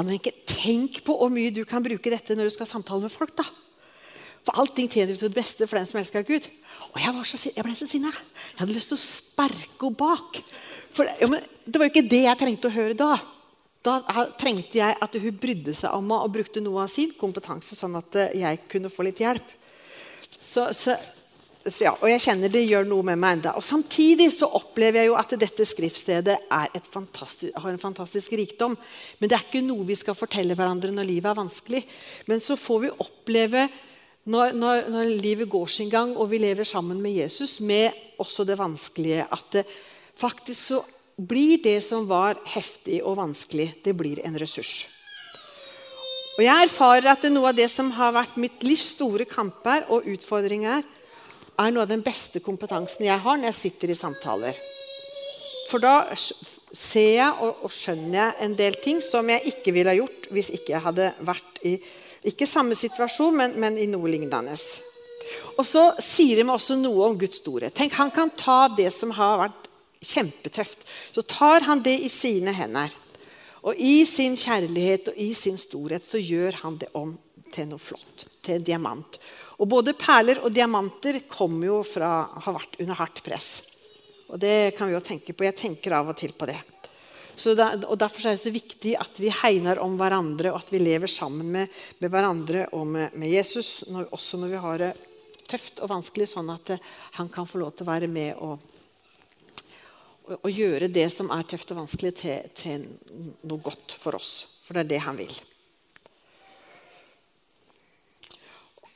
Annike, 0.00 0.32
tenk 0.48 1.02
på 1.06 1.14
hvor 1.16 1.30
mye 1.32 1.52
du 1.54 1.62
kan 1.68 1.84
bruke 1.84 2.10
dette 2.12 2.34
når 2.34 2.48
du 2.48 2.54
skal 2.54 2.68
samtale 2.68 3.04
med 3.04 3.14
folk. 3.14 3.34
da. 3.36 3.46
For 4.46 4.56
allting 4.62 4.88
tjener 4.88 5.18
til 5.18 5.28
det 5.28 5.36
beste 5.36 5.68
for 5.68 5.76
den 5.76 5.88
som 5.88 6.00
elsker 6.00 6.24
Gud. 6.26 6.46
Og 6.94 7.00
jeg, 7.02 7.26
så, 7.28 7.40
jeg 7.52 7.64
ble 7.66 7.74
så 7.76 7.88
sinna. 7.88 8.12
Jeg 8.12 8.62
hadde 8.62 8.76
lyst 8.76 8.92
til 8.92 8.98
å 8.98 9.02
sparke 9.02 9.84
henne 9.84 9.98
bak. 10.00 10.40
For, 10.96 11.10
ja, 11.20 11.28
det 11.66 11.78
var 11.78 11.86
jo 11.86 11.92
ikke 11.92 12.08
det 12.10 12.24
jeg 12.24 12.40
trengte 12.40 12.70
å 12.70 12.74
høre 12.74 12.96
da. 12.98 13.12
Da 13.84 14.00
trengte 14.40 14.80
jeg 14.80 14.96
at 15.00 15.16
hun 15.16 15.38
brydde 15.40 15.72
seg 15.76 15.94
om 15.96 16.10
meg 16.10 16.24
og 16.24 16.34
brukte 16.34 16.60
noe 16.64 16.84
av 16.84 16.92
sin 16.92 17.14
kompetanse, 17.16 17.76
sånn 17.78 17.96
at 18.00 18.18
eh, 18.20 18.36
jeg 18.42 18.66
kunne 18.68 18.90
få 18.92 19.06
litt 19.06 19.22
hjelp. 19.22 19.54
Så, 20.40 20.66
så, 20.76 20.96
så 21.64 21.86
ja, 21.86 21.92
og 21.94 22.08
jeg 22.10 22.20
kjenner 22.24 22.52
det 22.52 22.64
gjør 22.66 22.88
noe 22.88 23.06
med 23.08 23.20
meg 23.20 23.38
enda. 23.38 23.54
Og 23.56 23.64
Samtidig 23.64 24.30
så 24.36 24.50
opplever 24.56 25.02
jeg 25.02 25.10
jo 25.10 25.18
at 25.20 25.36
dette 25.40 25.68
skriftstedet 25.68 26.36
har 26.50 27.70
en 27.70 27.80
fantastisk 27.80 28.36
rikdom. 28.40 28.76
Men 29.20 29.32
det 29.32 29.36
er 29.36 29.46
ikke 29.46 29.64
noe 29.64 29.88
vi 29.88 29.96
skal 30.00 30.16
fortelle 30.18 30.56
hverandre 30.56 30.92
når 30.96 31.08
livet 31.08 31.32
er 31.32 31.40
vanskelig. 31.40 31.84
Men 32.28 32.44
så 32.44 32.56
får 32.60 32.84
vi 32.84 32.92
oppleve 33.04 33.68
når, 34.30 34.54
når, 34.54 34.86
når, 34.92 35.10
livet 35.22 35.50
går 35.50 35.66
sin 35.70 35.90
gang, 35.90 36.12
og 36.14 36.30
vi 36.30 36.38
lever 36.38 36.66
sammen 36.68 37.00
med 37.02 37.16
Jesus, 37.18 37.58
med 37.60 37.96
også 38.20 38.46
det 38.46 38.58
vanskelige, 38.60 39.26
at 39.26 39.56
det 39.56 39.66
faktisk 40.20 40.60
så 40.60 40.80
blir 41.20 41.60
det 41.62 41.80
som 41.84 42.06
var 42.08 42.38
heftig 42.48 43.00
og 43.04 43.18
vanskelig, 43.18 43.72
det 43.84 43.96
blir 43.96 44.22
en 44.24 44.38
ressurs. 44.40 44.86
Og 46.38 46.44
jeg 46.46 46.68
erfarer 46.68 47.10
at 47.10 47.26
noe 47.28 47.50
av 47.50 47.58
det 47.58 47.66
som 47.68 47.90
har 47.92 48.14
vært 48.16 48.38
mitt 48.40 48.62
livs 48.64 48.94
store 48.94 49.26
kamper 49.28 49.90
og 49.92 50.06
utfordringer, 50.08 50.84
er 51.60 51.72
noe 51.74 51.84
av 51.84 51.90
den 51.90 52.04
beste 52.04 52.40
kompetansen 52.40 53.04
jeg 53.04 53.20
har 53.20 53.36
når 53.36 53.50
jeg 53.50 53.58
sitter 53.58 53.92
i 53.92 53.98
samtaler. 53.98 54.60
For 55.70 55.82
da 55.82 56.10
ser 56.16 57.12
jeg 57.14 57.30
og, 57.44 57.64
og 57.66 57.72
skjønner 57.74 58.16
jeg 58.18 58.46
en 58.46 58.54
del 58.58 58.78
ting 58.82 59.00
som 59.04 59.28
jeg 59.30 59.52
ikke 59.52 59.74
ville 59.74 59.92
ha 59.92 59.98
gjort 59.98 60.30
hvis 60.34 60.50
ikke 60.58 60.74
jeg 60.74 60.84
hadde 60.86 61.10
vært 61.26 61.60
i 61.66 61.76
ikke 62.26 62.44
samme 62.44 62.76
situasjon, 62.76 63.36
men, 63.36 63.54
men 63.56 63.78
i 63.80 63.86
noe 63.88 64.10
lignende. 64.12 64.52
Og 65.56 65.64
så 65.64 65.86
sier 66.04 66.40
det 66.40 66.44
meg 66.44 66.58
også 66.58 66.76
noe 66.76 67.06
om 67.06 67.16
Guds 67.20 67.40
storhet. 67.40 67.72
Tenk, 67.76 67.94
Han 67.96 68.12
kan 68.12 68.32
ta 68.36 68.66
det 68.76 68.90
som 68.92 69.14
har 69.16 69.38
vært 69.46 69.70
kjempetøft, 70.04 70.84
så 71.12 71.24
tar 71.28 71.64
han 71.68 71.82
det 71.84 71.96
i 72.04 72.10
sine 72.12 72.52
hender. 72.56 72.92
Og 73.64 73.76
i 73.76 74.04
sin 74.08 74.36
kjærlighet 74.40 75.12
og 75.12 75.18
i 75.20 75.32
sin 75.36 75.58
storhet 75.60 76.04
så 76.04 76.20
gjør 76.20 76.62
han 76.62 76.78
det 76.80 76.88
om 76.96 77.12
til 77.52 77.68
noe 77.68 77.82
flott. 77.82 78.24
Til 78.44 78.56
en 78.56 78.64
diamant. 78.64 79.18
Og 79.60 79.68
både 79.68 79.96
perler 79.98 80.40
og 80.40 80.54
diamanter 80.56 81.20
kommer 81.28 81.68
jo 81.68 81.80
fra 81.84 82.12
å 82.24 82.44
ha 82.46 82.54
vært 82.56 82.78
under 82.80 83.00
hardt 83.00 83.20
press. 83.24 83.50
Og 84.30 84.38
det 84.38 84.76
kan 84.76 84.88
vi 84.88 84.94
jo 84.94 85.02
tenke 85.02 85.34
på. 85.34 85.46
Jeg 85.46 85.58
tenker 85.58 85.96
av 85.98 86.12
og 86.12 86.18
til 86.18 86.34
på 86.38 86.48
det. 86.50 86.58
Da, 87.40 87.70
og 87.88 87.96
Derfor 87.98 88.26
er 88.28 88.36
det 88.36 88.44
så 88.44 88.52
viktig 88.52 88.94
at 89.00 89.16
vi 89.20 89.30
hegner 89.32 89.80
om 89.80 89.94
hverandre, 89.98 90.52
og 90.52 90.60
at 90.60 90.72
vi 90.72 90.82
lever 90.82 91.08
sammen 91.08 91.48
med, 91.54 91.70
med 91.98 92.12
hverandre 92.12 92.66
og 92.76 92.84
med, 92.86 93.14
med 93.16 93.32
Jesus, 93.32 93.80
når, 93.88 94.10
også 94.12 94.42
når 94.42 94.52
vi 94.52 94.60
har 94.64 94.82
det 94.82 94.90
tøft 95.50 95.80
og 95.80 95.90
vanskelig, 95.90 96.28
sånn 96.30 96.52
at 96.52 96.74
eh, 96.76 96.90
han 97.16 97.30
kan 97.32 97.48
få 97.48 97.62
lov 97.62 97.72
til 97.74 97.86
å 97.86 97.90
være 97.90 98.10
med 98.12 98.36
og, 98.38 98.60
og, 100.28 100.36
og 100.36 100.50
gjøre 100.52 100.90
det 100.92 101.08
som 101.14 101.32
er 101.34 101.48
tøft 101.48 101.72
og 101.72 101.80
vanskelig, 101.82 102.12
til, 102.20 102.50
til 102.54 102.86
noe 103.48 103.64
godt 103.64 103.96
for 103.98 104.20
oss. 104.20 104.34
For 104.66 104.76
det 104.76 104.84
er 104.84 104.92
det 104.92 105.02
han 105.08 105.18
vil. 105.18 105.32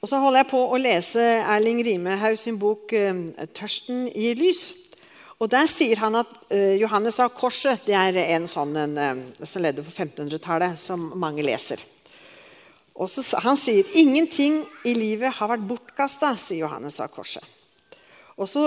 Og 0.05 0.11
så 0.11 0.21
holder 0.21 0.43
jeg 0.43 0.53
på 0.53 0.61
å 0.69 0.79
lese 0.79 1.23
Erling 1.41 1.81
Rimehaug 1.81 2.37
sin 2.37 2.61
bok 2.61 2.93
eh, 2.93 3.25
'Tørsten 3.57 4.11
gir 4.12 4.37
lys'. 4.37 4.84
Og 5.44 5.50
Der 5.52 5.66
sier 5.68 6.00
han 6.00 6.14
at 6.16 6.30
uh, 6.48 6.72
Johannes 6.80 7.18
av 7.20 7.34
Korset 7.36 7.82
det 7.84 7.92
er 7.98 8.16
en 8.38 8.46
sånn 8.48 8.72
en, 8.80 8.94
uh, 8.96 9.44
som 9.44 9.60
levde 9.60 9.84
på 9.84 9.92
1500-tallet, 9.92 10.78
som 10.80 11.10
mange 11.20 11.44
leser. 11.44 11.82
Og 12.94 13.10
så, 13.12 13.20
Han 13.44 13.58
sier 13.60 13.84
ingenting 14.00 14.62
i 14.88 14.94
livet 14.96 15.36
har 15.36 15.50
vært 15.50 15.66
bortkasta, 15.68 16.32
sier 16.40 16.64
Johannes 16.64 16.96
av 17.02 17.12
Korset. 17.12 17.44
Og 18.40 18.48
så 18.50 18.64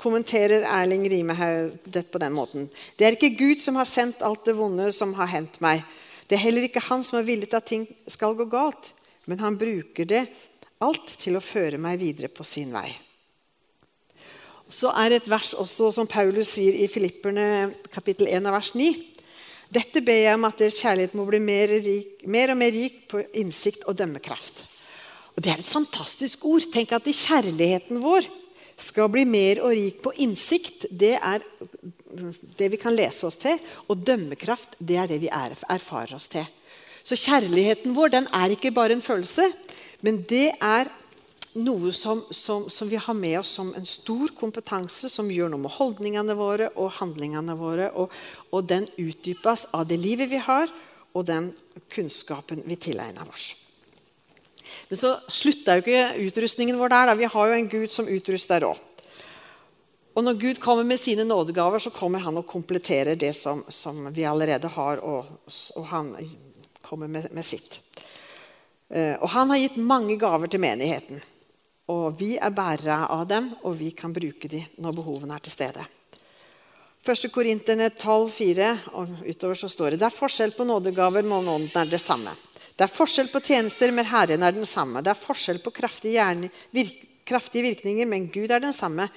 kommenterer 0.00 0.62
Erling 0.62 1.08
Rimehaug 1.10 1.90
det 1.90 2.06
på 2.12 2.20
den 2.22 2.32
måten. 2.32 2.70
Det 2.96 3.08
er 3.08 3.18
ikke 3.18 3.34
Gud 3.34 3.60
som 3.60 3.76
har 3.80 3.88
sendt 3.90 4.22
alt 4.24 4.46
det 4.46 4.54
vonde 4.56 4.92
som 4.94 5.12
har 5.18 5.28
hendt 5.34 5.58
meg. 5.64 5.82
Det 6.30 6.38
er 6.38 6.46
heller 6.46 6.64
ikke 6.68 6.86
han 6.86 7.02
som 7.04 7.18
har 7.18 7.26
villet 7.26 7.58
at 7.58 7.66
ting 7.68 7.84
skal 8.08 8.38
gå 8.38 8.46
galt. 8.52 8.92
Men 9.26 9.42
han 9.42 9.58
bruker 9.58 10.06
det 10.08 10.24
alt 10.82 11.16
til 11.18 11.36
å 11.36 11.44
føre 11.44 11.82
meg 11.82 11.98
videre 12.00 12.30
på 12.32 12.46
sin 12.46 12.70
vei. 12.72 12.88
Så 14.72 14.90
er 14.96 15.18
et 15.18 15.28
vers 15.28 15.52
også 15.58 15.90
som 15.92 16.08
Paulus 16.08 16.54
sier 16.54 16.76
i 16.80 16.88
Filipperne 16.88 17.72
kapittel 17.92 18.30
1 18.30 18.48
av 18.48 18.56
vers 18.56 18.72
9. 18.78 18.88
Dette 19.72 20.02
ber 20.04 20.20
jeg 20.24 20.36
om 20.36 20.46
at 20.48 20.60
deres 20.60 20.78
kjærlighet 20.80 21.16
må 21.16 21.26
bli 21.28 21.40
mer, 21.44 21.70
rik, 21.84 22.22
mer 22.28 22.52
og 22.52 22.58
mer 22.60 22.72
rik 22.72 23.02
på 23.08 23.20
innsikt 23.40 23.84
og 23.88 23.96
dømmekraft. 24.00 24.64
Og 25.36 25.44
Det 25.44 25.52
er 25.52 25.60
et 25.60 25.68
fantastisk 25.68 26.44
ord. 26.48 26.64
Tenk 26.72 26.92
at 26.92 27.08
kjærligheten 27.08 28.00
vår 28.04 28.28
skal 28.80 29.08
bli 29.12 29.24
mer 29.28 29.62
og 29.64 29.76
rik 29.76 30.00
på 30.04 30.12
innsikt. 30.24 30.88
Det 30.90 31.14
er 31.16 31.44
det 32.58 32.68
vi 32.72 32.80
kan 32.80 32.96
lese 32.96 33.28
oss 33.28 33.40
til. 33.40 33.60
Og 33.88 34.00
dømmekraft 34.04 34.76
det 34.80 34.98
er 35.00 35.08
det 35.08 35.20
vi 35.24 35.32
erfarer 35.32 36.16
oss 36.16 36.28
til. 36.32 36.48
Så 37.02 37.18
kjærligheten 37.18 37.96
vår 37.96 38.12
den 38.12 38.28
er 38.32 38.52
ikke 38.52 38.72
bare 38.72 38.96
en 38.96 39.04
følelse, 39.04 39.48
men 40.00 40.20
det 40.28 40.52
er 40.60 40.90
noe 41.58 41.92
som, 41.92 42.22
som, 42.30 42.68
som, 42.70 42.88
vi 42.88 42.96
har 42.96 43.14
med 43.14 43.38
oss 43.40 43.48
som 43.58 43.74
en 43.76 43.86
stor 43.86 44.32
kompetanse 44.38 45.08
som 45.12 45.30
gjør 45.30 45.52
noe 45.52 45.64
med 45.64 45.74
holdningene 45.74 46.36
våre 46.36 46.70
og 46.80 46.94
handlingene 46.98 47.56
våre. 47.58 47.90
Og, 47.92 48.12
og 48.52 48.68
den 48.68 48.86
utdypes 48.96 49.66
av 49.76 49.86
det 49.90 50.00
livet 50.00 50.30
vi 50.32 50.40
har, 50.40 50.72
og 51.12 51.26
den 51.28 51.50
kunnskapen 51.92 52.62
vi 52.64 52.78
tilegner 52.80 53.28
oss. 53.28 53.50
Men 54.88 55.00
så 55.00 55.16
slutter 55.28 55.78
jo 55.78 55.84
ikke 55.84 56.28
utrustningen 56.28 56.78
vår 56.80 56.92
der. 56.92 57.10
Da. 57.10 57.18
Vi 57.20 57.28
har 57.34 57.50
jo 57.50 57.58
en 57.58 57.68
Gud 57.68 57.92
som 57.92 58.08
utruster 58.08 58.64
òg. 58.68 58.80
Og 60.12 60.24
når 60.24 60.40
Gud 60.40 60.58
kommer 60.60 60.84
med 60.84 61.00
sine 61.00 61.24
nådegaver, 61.24 61.80
så 61.80 61.92
kommer 61.92 62.20
han 62.20 62.36
og 62.36 62.48
kompletterer 62.48 63.16
det 63.16 63.32
som, 63.36 63.62
som 63.72 64.10
vi 64.12 64.26
allerede 64.28 64.68
har, 64.68 65.00
og, 65.00 65.28
og 65.76 65.86
han 65.88 66.10
kommer 66.84 67.08
med, 67.08 67.30
med 67.32 67.46
sitt. 67.46 67.78
Eh, 68.92 69.16
og 69.16 69.30
han 69.32 69.48
har 69.48 69.62
gitt 69.62 69.78
mange 69.80 70.18
gaver 70.20 70.52
til 70.52 70.60
menigheten. 70.60 71.22
Og 71.92 72.14
vi 72.18 72.36
er 72.38 72.54
bærere 72.54 73.02
av 73.12 73.26
dem, 73.28 73.50
og 73.66 73.76
vi 73.78 73.90
kan 73.96 74.14
bruke 74.14 74.48
dem 74.48 74.80
når 74.80 74.96
behovene 74.96 75.36
er 75.36 75.44
til 75.44 75.54
stede. 75.54 75.84
1. 77.02 77.26
Korinterne 77.34 77.88
12,4 77.90 78.66
og 78.94 79.24
utover 79.26 79.58
så 79.58 79.68
står 79.68 79.94
det 79.94 80.02
det 80.04 80.06
er 80.06 80.14
forskjell 80.14 80.52
på 80.54 80.66
nådegaver, 80.68 81.26
men 81.26 81.48
ånden 81.50 81.80
er 81.80 81.90
det 81.90 82.00
samme. 82.00 82.34
Det 82.78 82.86
er 82.86 82.92
forskjell 82.92 83.28
på 83.32 83.42
tjenester, 83.42 83.90
men 83.92 84.06
Herren 84.08 84.46
er 84.46 84.54
den 84.54 84.66
samme. 84.66 85.02
Det 85.02 85.10
er 85.10 85.18
forskjell 85.18 85.58
på 85.64 85.74
kraftige, 85.74 86.28
virk, 86.70 87.02
kraftige 87.28 87.66
virkninger, 87.66 88.06
men 88.08 88.30
Gud 88.32 88.50
er 88.54 88.62
den 88.62 88.72
samme. 88.72 89.08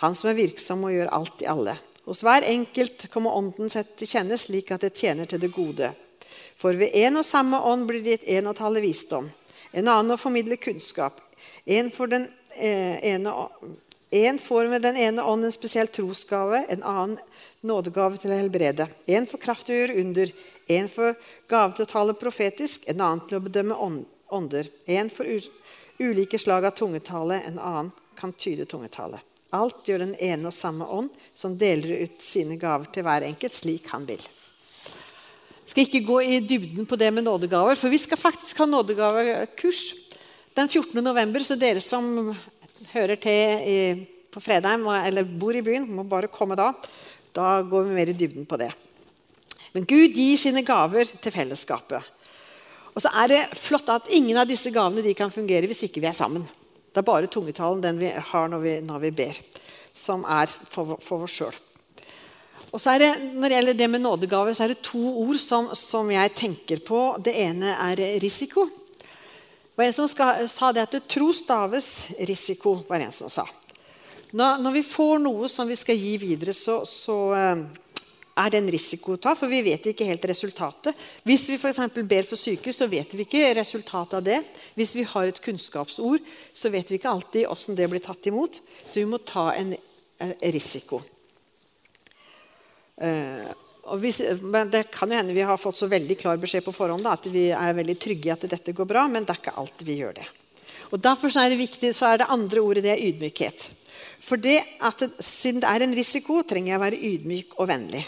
Han 0.00 0.14
som 0.14 0.30
er 0.30 0.38
virksom 0.38 0.86
og 0.86 0.94
gjør 0.94 1.12
alt 1.18 1.42
i 1.42 1.50
alle. 1.50 1.74
Hos 2.04 2.22
hver 2.24 2.46
enkelt 2.46 3.06
kommer 3.12 3.34
Ånden 3.34 3.70
sett 3.72 3.94
til 3.98 4.10
kjenne 4.10 4.38
slik 4.40 4.70
at 4.74 4.84
det 4.84 4.94
tjener 4.96 5.28
til 5.28 5.40
det 5.40 5.52
gode. 5.54 5.90
For 6.60 6.76
ved 6.78 6.94
en 7.00 7.18
og 7.20 7.26
samme 7.26 7.58
ånd 7.66 7.86
blir 7.88 8.04
det 8.04 8.18
gitt 8.18 8.26
en 8.36 8.50
å 8.50 8.56
tale 8.56 8.82
visdom, 8.84 9.30
en 9.72 9.88
annen 9.88 10.14
å 10.14 10.20
formidle 10.20 10.60
kunnskap. 10.60 11.18
En, 11.64 11.90
den, 12.10 12.28
eh, 12.56 13.04
ene, 13.04 13.48
en 14.10 14.38
får 14.38 14.68
med 14.68 14.82
den 14.82 14.96
ene 14.96 15.22
ånd 15.22 15.44
en 15.44 15.52
spesiell 15.52 15.88
trosgave, 15.88 16.64
en 16.68 16.82
annen 16.82 17.18
nådegave 17.64 18.20
til 18.20 18.34
å 18.34 18.38
helbrede. 18.38 18.86
En 19.06 19.26
får 19.26 19.40
kraft 19.40 19.66
til 19.66 19.74
å 19.74 19.78
gjøre 19.78 20.00
under, 20.02 20.32
en 20.68 20.88
får 20.92 21.16
gave 21.48 21.72
til 21.72 21.86
å 21.86 21.92
tale 21.92 22.16
profetisk, 22.20 22.84
en 22.88 23.00
annen 23.00 23.24
til 23.28 23.40
å 23.40 23.44
bedømme 23.46 23.78
ånder. 24.28 24.68
En 24.86 25.10
får 25.10 25.48
ulike 25.98 26.38
slag 26.38 26.68
av 26.68 26.76
tungetale, 26.76 27.40
en 27.48 27.58
annen 27.58 27.92
kan 28.18 28.36
tyde 28.36 28.68
tungetale. 28.68 29.22
Alt 29.54 29.88
gjør 29.88 30.04
den 30.04 30.16
ene 30.20 30.50
og 30.50 30.56
samme 30.56 30.84
ånd, 30.84 31.12
som 31.34 31.56
deler 31.56 32.04
ut 32.04 32.22
sine 32.22 32.58
gaver 32.60 32.90
til 32.92 33.06
hver 33.06 33.24
enkelt 33.24 33.56
slik 33.56 33.88
han 33.94 34.04
vil 34.08 34.22
skal 35.74 35.88
ikke 35.88 36.06
gå 36.06 36.20
i 36.22 36.36
dybden 36.38 36.86
på 36.86 36.94
det 36.94 37.08
med 37.10 37.24
nådegaver, 37.26 37.74
for 37.74 37.90
vi 37.90 37.98
skal 37.98 38.20
faktisk 38.20 38.60
ha 38.62 38.66
nådegavekurs 38.68 39.80
den 40.54 40.68
14. 40.68 41.02
november. 41.04 41.42
Så 41.44 41.58
dere 41.58 41.82
som 41.82 42.32
hører 42.92 43.18
til 43.20 43.68
i, 43.68 43.76
på 44.30 44.42
Fredheim 44.42 44.86
eller 45.00 45.26
bor 45.26 45.56
i 45.56 45.64
byen, 45.64 45.86
må 45.90 46.06
bare 46.08 46.32
komme 46.32 46.58
da. 46.58 46.70
Da 47.34 47.60
går 47.66 47.88
vi 47.88 47.98
mer 47.98 48.10
i 48.10 48.16
dybden 48.16 48.46
på 48.46 48.58
det. 48.60 48.70
Men 49.74 49.86
Gud 49.90 50.14
gir 50.14 50.38
sine 50.38 50.62
gaver 50.62 51.08
til 51.18 51.34
fellesskapet. 51.34 52.12
Og 52.94 53.02
så 53.02 53.10
er 53.24 53.32
det 53.32 53.40
flott 53.58 53.88
at 53.90 54.10
ingen 54.14 54.38
av 54.38 54.46
disse 54.46 54.70
gavene 54.70 55.16
kan 55.18 55.32
fungere 55.34 55.66
hvis 55.66 55.88
ikke 55.88 56.02
vi 56.02 56.06
er 56.10 56.14
sammen. 56.14 56.44
Det 56.94 57.02
er 57.02 57.08
bare 57.08 57.26
tungetalen 57.26 57.82
den 57.82 57.98
vi 57.98 58.12
har 58.14 58.50
når 58.52 58.60
vi, 58.62 58.74
når 58.86 59.00
vi 59.02 59.10
ber, 59.18 59.38
som 59.90 60.22
er 60.30 60.52
for, 60.70 60.94
for 61.02 61.26
oss 61.26 61.34
sjøl. 61.40 61.56
Og 62.74 62.82
så 62.82 62.94
er 62.94 63.02
det, 63.02 63.10
Når 63.34 63.48
det 63.48 63.56
gjelder 63.56 63.76
det 63.78 63.90
med 63.90 64.02
nådegave, 64.02 64.54
så 64.54 64.64
er 64.64 64.72
det 64.74 64.82
to 64.82 65.02
ord 65.24 65.38
som, 65.38 65.68
som 65.78 66.10
jeg 66.10 66.34
tenker 66.34 66.82
på. 66.86 67.02
Det 67.22 67.34
ene 67.34 67.74
er 67.74 68.02
risiko. 68.22 68.68
Var 69.74 69.84
en 69.84 69.92
som 69.92 70.08
sa 70.48 70.72
det 70.72 70.84
at 70.86 71.08
tro 71.10 71.32
staves 71.34 72.06
risiko. 72.28 72.78
var 72.88 73.02
en 73.02 73.12
som 73.12 73.30
sa. 73.30 73.46
Når, 74.34 74.70
vi 74.74 74.82
får 74.82 75.18
noe 75.22 75.48
som 75.50 75.68
vi 75.68 75.76
skal 75.78 75.98
gi 75.98 76.16
videre, 76.18 76.54
så, 76.54 76.80
så 76.86 77.16
uh, 77.34 77.62
er 78.34 78.50
det 78.50 78.58
en 78.58 78.70
risiko 78.70 79.14
å 79.14 79.20
ta, 79.22 79.34
for 79.38 79.50
vi 79.50 79.62
vet 79.66 79.86
ikke 79.90 80.06
helt 80.08 80.26
resultatet. 80.26 80.94
Hvis 81.22 81.46
vi 81.50 81.58
for 81.58 82.02
ber 82.02 82.26
for 82.26 82.38
syke, 82.38 82.74
så 82.74 82.88
vet 82.90 83.14
vi 83.14 83.26
ikke 83.26 83.54
resultatet 83.54 84.18
av 84.18 84.24
det. 84.26 84.40
Hvis 84.74 84.94
vi 84.98 85.06
har 85.06 85.30
et 85.30 85.42
kunnskapsord, 85.42 86.22
så 86.54 86.70
vet 86.74 86.90
vi 86.90 86.98
ikke 86.98 87.10
alltid 87.10 87.46
hvordan 87.46 87.78
det 87.78 87.90
blir 87.90 88.02
tatt 88.02 88.26
imot. 88.30 88.58
Så 88.86 89.02
vi 89.02 89.06
må 89.10 89.22
ta 89.22 89.52
en 89.54 89.74
uh, 89.74 90.34
risiko. 90.54 91.02
Hvis, 94.00 94.20
men 94.40 94.70
Det 94.72 94.86
kan 94.94 95.10
jo 95.10 95.18
hende 95.18 95.36
vi 95.36 95.44
har 95.44 95.60
fått 95.60 95.76
så 95.76 95.88
veldig 95.90 96.16
klar 96.16 96.40
beskjed 96.40 96.64
på 96.64 96.72
forhånd 96.72 97.04
da, 97.04 97.18
at 97.18 97.26
vi 97.28 97.50
er 97.52 97.76
veldig 97.76 97.96
trygge 98.00 98.30
i 98.30 98.32
at 98.32 98.46
dette 98.48 98.72
går 98.72 98.88
bra, 98.88 99.04
men 99.08 99.26
det 99.26 99.34
er 99.34 99.42
ikke 99.42 99.56
alltid 99.60 99.86
vi 99.86 99.98
gjør 100.00 100.16
det. 100.20 100.26
Og 100.94 101.00
Derfor 101.02 101.32
er 101.40 101.50
det 101.52 101.60
viktig, 101.60 101.90
så 101.96 102.12
er 102.12 102.22
det 102.22 102.30
andre 102.32 102.62
ordet 102.64 102.84
det 102.86 102.94
er 102.94 103.04
ydmykhet. 103.04 103.68
For 104.24 104.40
det 104.40 104.60
at 104.80 105.02
det, 105.02 105.10
Siden 105.20 105.60
det 105.60 105.68
er 105.68 105.84
en 105.84 105.96
risiko, 105.96 106.40
trenger 106.46 106.72
jeg 106.72 106.80
å 106.80 106.84
være 106.84 107.02
ydmyk 107.10 107.58
og 107.58 107.68
vennlig. 107.68 108.04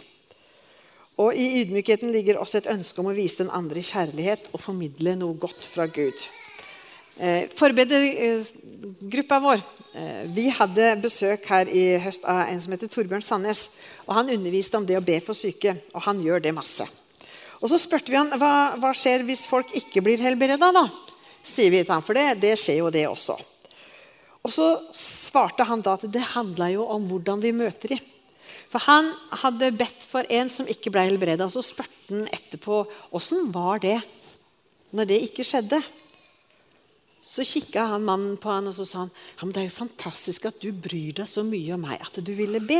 Og 1.20 1.36
I 1.36 1.62
ydmykheten 1.62 2.12
ligger 2.12 2.40
også 2.40 2.60
et 2.60 2.72
ønske 2.72 3.00
om 3.00 3.08
å 3.08 3.16
vise 3.16 3.40
den 3.40 3.52
andre 3.52 3.80
kjærlighet 3.84 4.50
og 4.52 4.60
formidle 4.60 5.16
noe 5.16 5.38
godt 5.40 5.64
fra 5.64 5.88
Gud. 5.88 6.26
Eh, 7.16 7.48
Forbedergruppa 8.76 9.38
vår 9.40 9.60
eh, 9.94 10.24
vi 10.34 10.48
hadde 10.52 10.90
besøk 11.00 11.46
her 11.48 11.68
i 11.68 11.96
høst 12.02 12.24
av 12.28 12.42
en 12.50 12.60
som 12.60 12.72
heter 12.74 12.90
Torbjørn 12.92 13.24
Sandnes. 13.24 13.70
og 14.04 14.14
Han 14.18 14.30
underviste 14.34 14.76
om 14.76 14.86
det 14.86 14.98
å 14.98 15.04
be 15.04 15.16
for 15.24 15.36
syke, 15.36 15.76
og 15.94 16.02
han 16.04 16.20
gjør 16.20 16.42
det 16.44 16.52
masse. 16.54 16.84
Og 17.60 17.70
Så 17.70 17.78
spurte 17.80 18.12
vi 18.12 18.18
han 18.18 18.32
hva, 18.36 18.76
hva 18.76 18.92
skjer 18.92 19.24
hvis 19.24 19.46
folk 19.48 19.70
ikke 19.74 20.02
blir 20.04 20.20
helbreda. 20.20 20.72
Da? 20.72 20.88
sier 21.46 21.70
vi 21.70 21.84
til 21.84 21.94
han, 21.94 22.02
for 22.02 22.18
det, 22.18 22.40
det 22.42 22.56
skjer 22.58 22.80
jo 22.82 22.90
det 22.90 23.06
også. 23.08 23.38
Og 24.44 24.52
Så 24.52 24.66
svarte 24.92 25.64
han 25.64 25.80
da 25.80 25.94
at 25.96 26.04
det 26.10 26.32
handla 26.34 26.68
jo 26.74 26.84
om 26.90 27.06
hvordan 27.08 27.40
vi 27.40 27.54
møter 27.56 27.96
dem. 27.96 28.12
For 28.68 28.82
han 28.82 29.12
hadde 29.44 29.72
bedt 29.78 30.04
for 30.04 30.26
en 30.28 30.50
som 30.50 30.66
ikke 30.68 30.90
ble 30.90 31.06
helbreda. 31.06 31.46
Så 31.48 31.62
spurte 31.64 31.94
han 32.10 32.26
etterpå 32.28 32.82
åssen 33.14 33.52
var 33.54 33.80
det 33.80 34.00
når 34.90 35.08
det 35.08 35.22
ikke 35.28 35.46
skjedde. 35.46 35.80
Så 37.26 37.42
kikka 37.42 37.88
han 37.90 38.04
mannen 38.06 38.36
på 38.38 38.52
han 38.54 38.70
og 38.70 38.76
så 38.76 38.86
sa 38.86 39.02
han, 39.02 39.10
ja, 39.34 39.48
det 39.50 39.64
er 39.64 39.66
jo 39.66 39.80
fantastisk 39.80 40.46
at 40.46 40.60
du 40.62 40.70
bryr 40.70 41.16
deg 41.18 41.26
så 41.26 41.42
mye 41.46 41.74
om 41.74 41.82
meg 41.82 41.98
at 41.98 42.20
du 42.22 42.30
ville 42.38 42.60
be. 42.62 42.78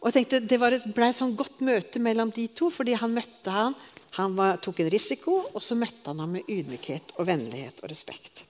Og 0.00 0.08
jeg 0.08 0.16
tenkte, 0.16 0.40
Det 0.40 0.60
et, 0.60 0.86
ble 0.96 1.10
et 1.10 1.18
sånn 1.18 1.36
godt 1.36 1.60
møte 1.64 2.00
mellom 2.00 2.32
de 2.32 2.46
to, 2.56 2.70
fordi 2.72 2.96
han 3.00 3.12
møtte 3.12 3.52
han, 3.52 3.76
han 4.16 4.34
var, 4.36 4.58
tok 4.62 4.80
en 4.80 4.90
risiko, 4.92 5.42
og 5.52 5.62
så 5.64 5.76
møtte 5.76 6.12
han 6.12 6.20
ham 6.22 6.36
med 6.38 6.48
ydmykhet 6.48 7.16
og 7.18 7.28
vennlighet 7.28 7.80
og 7.82 7.90
respekt. 7.90 8.44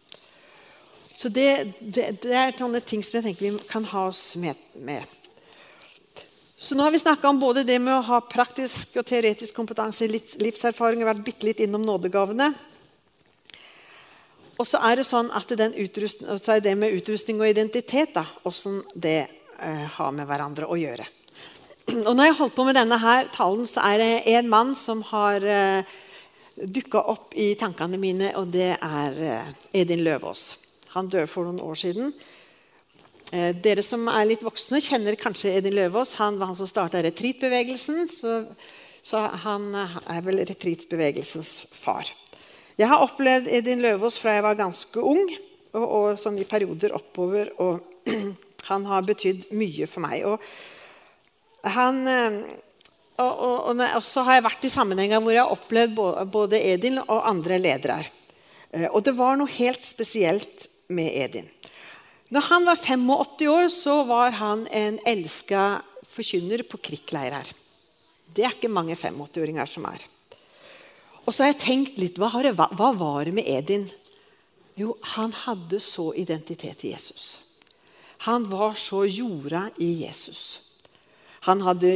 Så 1.14 1.30
det, 1.30 1.74
det, 1.80 2.08
det 2.22 2.34
er 2.34 2.54
sånne 2.58 2.82
ting 2.84 3.02
som 3.06 3.18
jeg 3.18 3.28
tenker 3.28 3.46
vi 3.46 3.68
kan 3.70 3.86
ha 3.94 4.08
oss 4.10 4.34
med. 4.38 4.58
med. 4.74 5.06
Så 6.58 6.74
nå 6.74 6.82
har 6.86 6.94
vi 6.94 7.02
snakka 7.02 7.30
om 7.30 7.38
både 7.40 7.64
det 7.66 7.78
med 7.82 7.94
å 7.96 8.04
ha 8.06 8.20
praktisk 8.26 8.98
og 9.00 9.06
teoretisk 9.08 9.54
kompetanse, 9.56 10.06
livserfaring, 10.10 11.02
og 11.02 11.10
vært 11.12 11.26
bitte 11.26 11.48
litt 11.48 11.62
innom 11.64 11.82
nådegavene. 11.86 12.50
Og 14.54 14.66
så 14.68 14.78
er 14.86 15.00
det 15.00 15.06
sånn 15.08 15.32
at 15.34 15.50
så 15.50 16.58
det 16.62 16.74
med 16.78 16.94
utrustning 16.94 17.40
og 17.42 17.50
identitet 17.50 18.14
da, 18.14 18.22
hvordan 18.44 18.82
det 18.94 19.20
eh, 19.24 19.86
har 19.96 20.14
med 20.14 20.28
hverandre 20.30 20.68
å 20.70 20.78
gjøre. 20.78 21.06
Og 22.08 22.14
når 22.14 22.30
jeg 22.30 22.36
holdt 22.38 22.54
på 22.56 22.66
med 22.68 22.78
denne 22.78 22.98
her 23.02 23.26
talen, 23.34 23.66
så 23.68 23.82
er 23.84 23.98
det 24.00 24.36
en 24.36 24.48
mann 24.48 24.70
som 24.78 25.02
har 25.10 25.44
eh, 25.44 25.96
dukka 26.54 27.02
opp 27.10 27.34
i 27.34 27.50
tankene 27.58 27.98
mine, 28.00 28.30
og 28.38 28.52
det 28.54 28.70
er 28.78 29.18
eh, 29.18 29.50
Edin 29.82 30.04
Løvaas. 30.06 30.54
Han 30.94 31.10
døde 31.10 31.28
for 31.30 31.48
noen 31.48 31.62
år 31.64 31.78
siden. 31.78 32.14
Eh, 33.34 33.50
dere 33.58 33.82
som 33.82 34.06
er 34.12 34.28
litt 34.30 34.44
voksne, 34.46 34.82
kjenner 34.84 35.18
kanskje 35.18 35.56
Edin 35.58 35.74
Løvaas. 35.74 36.14
Han 36.20 36.38
var 36.38 36.52
han 36.52 36.58
som 36.58 36.70
starta 36.70 37.02
retreatbevegelsen, 37.02 38.06
så, 38.12 38.36
så 39.02 39.26
han 39.44 39.72
eh, 39.80 39.96
er 40.14 40.22
vel 40.26 40.44
retreatbevegelsens 40.46 41.56
far. 41.74 42.12
Jeg 42.80 42.90
har 42.90 43.04
opplevd 43.04 43.50
Edin 43.54 43.82
Løvaas 43.84 44.16
fra 44.18 44.34
jeg 44.34 44.44
var 44.46 44.58
ganske 44.58 45.02
ung, 45.02 45.22
og, 45.74 45.84
og 45.84 46.20
sånn 46.20 46.40
i 46.42 46.46
perioder 46.48 46.94
oppover. 46.96 47.52
Og 47.62 48.10
han 48.70 48.86
har 48.90 49.06
betydd 49.06 49.48
mye 49.54 49.88
for 49.90 50.04
meg. 50.04 50.26
Og 50.26 51.72
han 51.74 52.00
eh, 52.10 52.38
og, 53.22 53.30
og, 53.30 53.78
og, 53.78 54.02
så 54.02 54.24
har 54.26 54.38
jeg 54.38 54.46
vært 54.48 54.66
i 54.66 54.72
sammenhenger 54.72 55.22
hvor 55.22 55.34
jeg 55.34 55.44
har 55.44 55.54
opplevd 55.54 56.30
både 56.34 56.58
Edin 56.72 56.98
og 57.04 57.20
andre 57.22 57.60
ledere. 57.62 58.00
Eh, 58.74 58.88
og 58.90 59.04
det 59.06 59.14
var 59.14 59.38
noe 59.38 59.50
helt 59.54 59.82
spesielt 59.82 60.66
med 60.90 61.14
Edin. 61.14 61.46
Når 62.34 62.48
han 62.48 62.66
var 62.66 62.80
85 62.80 63.44
år, 63.52 63.68
så 63.70 64.00
var 64.08 64.34
han 64.40 64.64
en 64.74 64.98
elska 65.06 65.84
forkynner 66.10 66.64
på 66.66 66.80
krigsleirer. 66.82 67.52
Det 68.34 68.42
er 68.42 68.56
ikke 68.56 68.72
mange 68.72 68.96
85-åringer 68.98 69.70
som 69.70 69.86
er. 69.86 70.02
Og 71.24 71.32
så 71.32 71.44
har 71.44 71.54
jeg 71.54 71.62
tenkt 71.62 72.00
litt 72.00 72.20
hva, 72.20 72.30
det, 72.44 72.52
hva, 72.56 72.90
var 72.96 73.24
det 73.24 73.32
med 73.36 73.48
Edin? 73.48 73.88
Jo, 74.76 74.96
han 75.14 75.32
hadde 75.44 75.80
så 75.80 76.10
identitet 76.18 76.84
i 76.84 76.92
Jesus. 76.92 77.38
Han 78.28 78.46
var 78.50 78.76
så 78.80 79.04
jorda 79.06 79.68
i 79.82 79.90
Jesus. 80.04 80.60
Han 81.44 81.60
hadde 81.60 81.90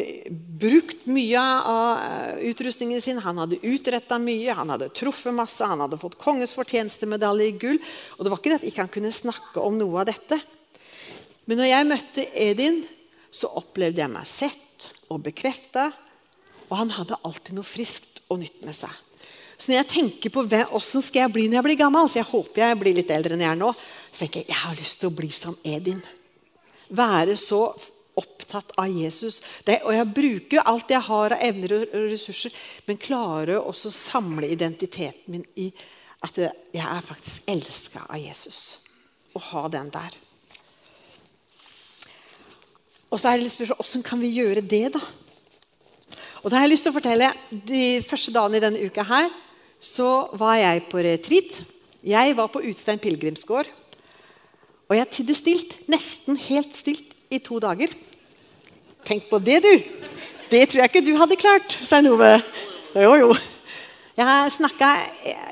brukt 0.61 1.07
mye 1.09 1.41
av 1.41 2.03
eh, 2.05 2.51
utrustningen 2.51 3.01
sin, 3.01 3.21
han 3.25 3.41
hadde 3.41 3.61
utretta 3.65 4.19
mye, 4.21 4.53
han 4.53 4.69
hadde 4.75 4.91
truffet 4.97 5.33
masse, 5.33 5.65
han 5.65 5.81
hadde 5.81 5.97
fått 6.01 6.19
kongens 6.21 6.53
fortjenestemedalje 6.57 7.49
i 7.49 7.57
gull. 7.57 7.81
Og 8.19 8.25
det 8.25 8.33
var 8.33 8.43
ikke 8.43 8.53
det 8.53 8.61
at 8.61 8.69
ikke 8.69 8.85
han 8.85 8.93
kunne 8.99 9.15
snakke 9.15 9.65
om 9.65 9.81
noe 9.81 10.03
av 10.03 10.11
dette. 10.11 10.37
Men 11.49 11.63
når 11.63 11.71
jeg 11.71 11.89
møtte 11.89 12.29
Edin, 12.45 12.83
så 13.33 13.49
opplevde 13.57 14.05
jeg 14.05 14.13
meg 14.13 14.29
sett 14.29 14.91
og 15.09 15.25
bekrefta. 15.25 15.89
Og 16.69 16.77
han 16.83 16.93
hadde 16.99 17.21
alltid 17.25 17.57
noe 17.57 17.65
friskt 17.65 18.21
og 18.29 18.43
nytt 18.45 18.61
med 18.69 18.77
seg. 18.77 18.93
Så 19.59 19.73
når 19.73 19.81
jeg 19.81 19.91
tenker 19.91 20.33
på 20.33 20.45
åssen 20.79 21.03
skal 21.03 21.25
jeg 21.25 21.35
bli 21.35 21.49
når 21.49 21.59
jeg 21.59 21.67
blir 21.67 21.81
gammel, 21.81 22.07
for 22.07 22.21
jeg 22.21 22.31
håper 22.31 22.63
jeg 22.63 22.79
blir 22.79 22.99
litt 23.01 23.11
eldre 23.11 23.35
enn 23.35 23.43
jeg 23.43 23.51
er 23.51 23.59
nå, 23.59 23.73
så 23.75 24.21
tenker 24.23 24.45
jeg 24.45 24.53
jeg 24.53 24.63
har 24.63 24.79
lyst 24.79 25.01
til 25.01 25.11
å 25.11 25.17
bli 25.19 25.31
som 25.35 25.57
Edin. 25.67 26.03
Være 26.95 27.35
så 27.37 27.63
opptatt 28.19 28.71
av 28.79 28.91
Jesus. 28.91 29.41
Det, 29.67 29.81
og 29.87 29.95
jeg 29.95 30.15
bruker 30.15 30.67
alt 30.67 30.95
jeg 30.95 31.03
har 31.09 31.35
av 31.35 31.43
evner 31.45 31.75
og 31.81 31.97
ressurser, 32.09 32.55
men 32.87 33.01
klarer 33.03 33.59
også 33.59 33.91
å 33.91 33.97
samle 33.99 34.51
identiteten 34.51 35.35
min 35.35 35.47
i 35.59 35.69
at 36.25 36.39
jeg 36.39 36.83
er 36.83 37.05
faktisk 37.05 37.51
elska 37.51 38.07
av 38.09 38.19
Jesus. 38.19 38.79
Å 39.35 39.43
ha 39.53 39.67
den 39.71 39.91
der. 39.95 40.17
Og 43.09 43.19
så 43.21 43.31
er 43.31 43.39
det 43.39 43.47
litt 43.47 43.55
spørsmål, 43.55 43.83
Åssen 43.83 44.05
kan 44.05 44.21
vi 44.21 44.35
gjøre 44.35 44.63
det, 44.63 44.87
da? 44.95 45.03
Og 46.43 46.51
da 46.51 46.59
har 46.59 46.67
jeg 46.67 46.77
lyst 46.77 46.85
til 46.87 46.93
å 46.93 46.95
fortelle 46.95 47.29
De 47.51 47.99
første 48.07 48.31
dagene 48.31 48.61
i 48.61 48.63
denne 48.63 48.83
uka 48.87 49.03
her 49.09 49.31
så 49.81 50.29
var 50.39 50.59
jeg 50.59 50.87
på 50.91 51.03
retreat. 51.05 51.61
Jeg 52.05 52.37
var 52.37 52.51
på 52.53 52.63
Utstein 52.67 53.01
pilegrimsgård. 53.03 53.69
Og 54.89 54.97
jeg 54.97 55.11
tidde 55.13 55.37
stilt, 55.37 55.75
nesten 55.91 56.39
helt 56.49 56.77
stilt, 56.77 57.15
i 57.29 57.37
to 57.45 57.59
dager. 57.61 57.93
Tenk 59.05 59.27
på 59.29 59.37
det, 59.45 59.59
du! 59.61 59.73
Det 60.49 60.63
tror 60.65 60.81
jeg 60.81 60.89
ikke 60.89 61.05
du 61.05 61.13
hadde 61.21 61.37
klart, 61.37 61.75
Stein 61.85 62.07
Nove. 62.09 62.39
Jo, 62.97 63.11
jo. 63.21 63.35
Jeg 64.17 64.53
snakka 64.55 64.89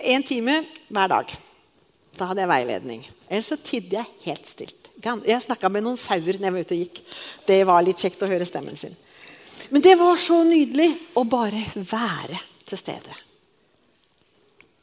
en 0.09 0.25
time 0.25 0.63
hver 0.89 1.11
dag. 1.13 1.35
Da 2.17 2.31
hadde 2.31 2.43
jeg 2.47 2.51
veiledning. 2.51 3.03
Ellers 3.29 3.51
så 3.53 3.59
tidde 3.61 3.99
jeg 3.99 4.09
helt 4.25 4.49
stilt. 4.49 4.89
Jeg 5.05 5.45
snakka 5.45 5.69
med 5.69 5.85
noen 5.85 6.01
sauer 6.01 6.41
når 6.41 6.49
jeg 6.49 6.55
var 6.55 6.65
ute 6.65 6.79
og 6.79 6.81
gikk. 6.81 7.03
Det 7.47 7.61
var 7.69 7.85
litt 7.85 8.01
kjekt 8.01 8.25
å 8.25 8.31
høre 8.31 8.49
stemmen 8.49 8.81
sin. 8.81 8.97
Men 9.69 9.85
det 9.85 9.99
var 10.01 10.17
så 10.23 10.41
nydelig 10.49 10.89
å 11.19 11.27
bare 11.29 11.61
være 11.77 12.41
til 12.67 12.81
stede. 12.81 13.26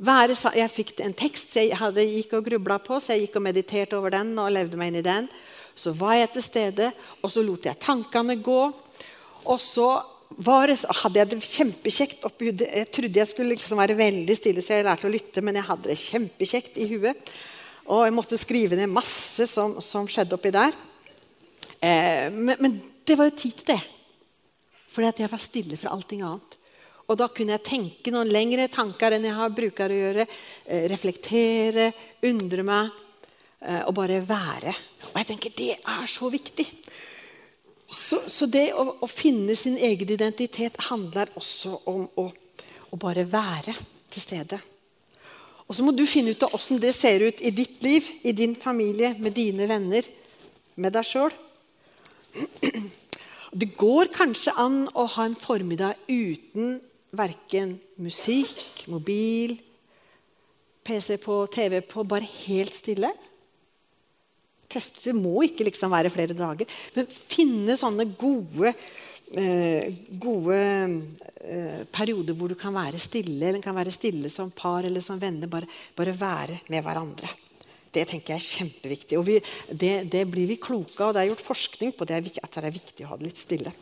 Være, 0.03 0.35
jeg 0.57 0.71
fikk 0.73 0.97
en 1.05 1.13
tekst 1.15 1.53
jeg 1.55 1.77
hadde, 1.79 2.03
gikk 2.03 2.33
og 2.35 2.47
grubla 2.49 2.79
på, 2.83 2.97
så 2.99 3.13
jeg 3.13 3.27
gikk 3.27 3.37
og 3.39 3.45
mediterte 3.45 3.95
over 3.95 4.11
den. 4.11 4.33
og 4.39 4.51
levde 4.51 4.79
meg 4.79 4.91
inn 4.91 4.99
i 4.99 5.05
den. 5.05 5.29
Så 5.75 5.93
var 5.95 6.17
jeg 6.17 6.33
til 6.33 6.43
stede, 6.43 6.89
og 7.21 7.31
så 7.31 7.43
lot 7.45 7.65
jeg 7.65 7.79
tankene 7.79 8.35
gå. 8.43 8.61
Og 9.43 9.59
så 9.61 10.03
det, 10.33 10.79
hadde 11.03 11.19
jeg 11.19 11.29
det 11.29 11.39
kjempekjekt 11.45 12.25
oppi 12.27 12.49
hodet. 12.49 12.69
Jeg 12.73 12.91
trodde 12.91 13.19
jeg 13.19 13.29
skulle 13.29 13.53
liksom 13.53 13.79
være 13.79 13.97
veldig 13.97 14.35
stille, 14.37 14.63
så 14.65 14.77
jeg 14.77 14.87
lærte 14.87 15.07
å 15.07 15.13
lytte, 15.13 15.43
men 15.45 15.59
jeg 15.59 15.67
hadde 15.69 15.91
det 15.91 15.99
kjempekjekt 16.01 16.79
i 16.81 16.87
huet. 16.89 17.33
Og 17.85 18.05
jeg 18.07 18.15
måtte 18.15 18.39
skrive 18.39 18.79
ned 18.79 18.91
masse 18.91 19.47
som, 19.47 19.77
som 19.83 20.07
skjedde 20.09 20.35
oppi 20.37 20.51
der. 20.55 20.75
Eh, 21.83 22.27
men, 22.31 22.55
men, 22.59 22.81
det 23.03 23.17
var 23.19 23.27
jo 23.27 23.35
tid 23.35 23.55
til 23.59 23.73
det. 23.73 23.79
Fordi 24.93 25.09
at 25.09 25.19
jeg 25.19 25.31
var 25.31 25.41
stille 25.41 25.79
fra 25.79 25.91
allting 25.91 26.21
annet. 26.23 26.59
Og 27.11 27.19
da 27.19 27.27
kunne 27.27 27.57
jeg 27.57 27.67
tenke 27.67 28.13
noen 28.13 28.31
lengre 28.31 28.69
tanker 28.71 29.15
enn 29.15 29.27
jeg 29.27 29.35
har 29.35 29.55
bruker 29.55 29.91
å 29.91 30.01
gjøre. 30.01 30.25
Eh, 30.65 30.85
reflektere, 30.91 31.89
undre 32.29 32.63
meg 32.67 32.91
eh, 33.59 33.81
og 33.83 33.95
bare 33.97 34.21
være. 34.23 34.75
Og 35.11 35.17
jeg 35.19 35.29
tenker 35.33 35.55
det 35.57 35.71
er 35.77 36.05
så 36.09 36.29
viktig. 36.31 36.67
Så, 37.93 38.23
så 38.31 38.47
det 38.49 38.69
å, 38.73 38.85
å, 39.03 39.09
finne 39.11 39.55
sin 39.59 39.75
egen 39.77 40.13
identitet 40.15 40.79
handler 40.87 41.29
også 41.37 41.81
om 41.91 42.07
å, 42.17 42.29
å 42.89 42.99
bare 43.01 43.27
være 43.29 43.75
til 44.13 44.23
stede. 44.23 44.59
Og 45.67 45.75
så 45.75 45.85
må 45.85 45.93
du 45.95 46.05
finne 46.09 46.33
ut 46.33 46.45
av 46.47 46.55
åssen 46.55 46.81
det 46.81 46.93
ser 46.95 47.23
ut 47.27 47.43
i 47.43 47.51
ditt 47.55 47.83
liv, 47.83 48.07
i 48.23 48.33
din 48.35 48.55
familie, 48.55 49.13
med 49.19 49.35
dine 49.35 49.67
venner, 49.69 50.07
med 50.75 50.95
deg 50.95 51.07
sjøl. 51.07 51.35
Det 53.53 53.67
går 53.77 54.09
kanskje 54.09 54.49
an 54.57 54.87
å 54.97 55.03
ha 55.13 55.27
en 55.27 55.35
formiddag 55.37 55.99
uten 56.09 56.79
verken 57.13 57.77
musikk, 58.01 58.87
mobil, 58.91 59.55
PC 60.83 61.17
på, 61.23 61.45
TV 61.53 61.79
på, 61.87 62.03
bare 62.07 62.27
helt 62.45 62.75
stille. 62.75 63.11
Det 64.73 65.13
må 65.13 65.43
ikke 65.45 65.67
liksom 65.67 65.93
være 65.93 66.11
flere 66.13 66.35
dager. 66.35 66.69
Men 66.95 67.09
finne 67.13 67.77
sånne 67.77 68.07
gode, 68.17 68.73
eh, 69.37 69.93
gode 70.19 70.57
eh, 70.57 71.85
perioder 71.93 72.33
hvor 72.37 72.49
du 72.49 72.57
kan 72.59 72.73
være 72.73 72.99
stille, 73.01 73.37
eller 73.51 73.61
kan 73.63 73.77
være 73.77 73.93
stille 73.93 74.33
som 74.33 74.51
par 74.51 74.89
eller 74.89 75.05
som 75.05 75.21
venner. 75.21 75.47
Bare, 75.47 75.69
bare 75.95 76.17
være 76.17 76.59
med 76.73 76.83
hverandre. 76.83 77.29
Det 77.93 78.07
tenker 78.09 78.33
jeg 78.33 78.41
er 78.41 78.51
kjempeviktig. 78.57 79.19
Og 79.19 79.27
vi, 79.29 79.39
det, 79.69 80.09
det, 80.09 80.25
blir 80.25 80.49
vi 80.49 80.57
kloke 80.57 80.97
av. 80.97 81.13
Det 81.13 81.21
er 81.21 81.31
gjort 81.31 81.49
forskning 81.51 81.93
på 81.93 82.09
det, 82.09 82.23
at 82.41 82.57
det 82.57 82.65
er 82.65 82.79
viktig 82.81 83.05
å 83.05 83.13
ha 83.13 83.19
det 83.19 83.29
litt 83.29 83.43
stille. 83.45 83.73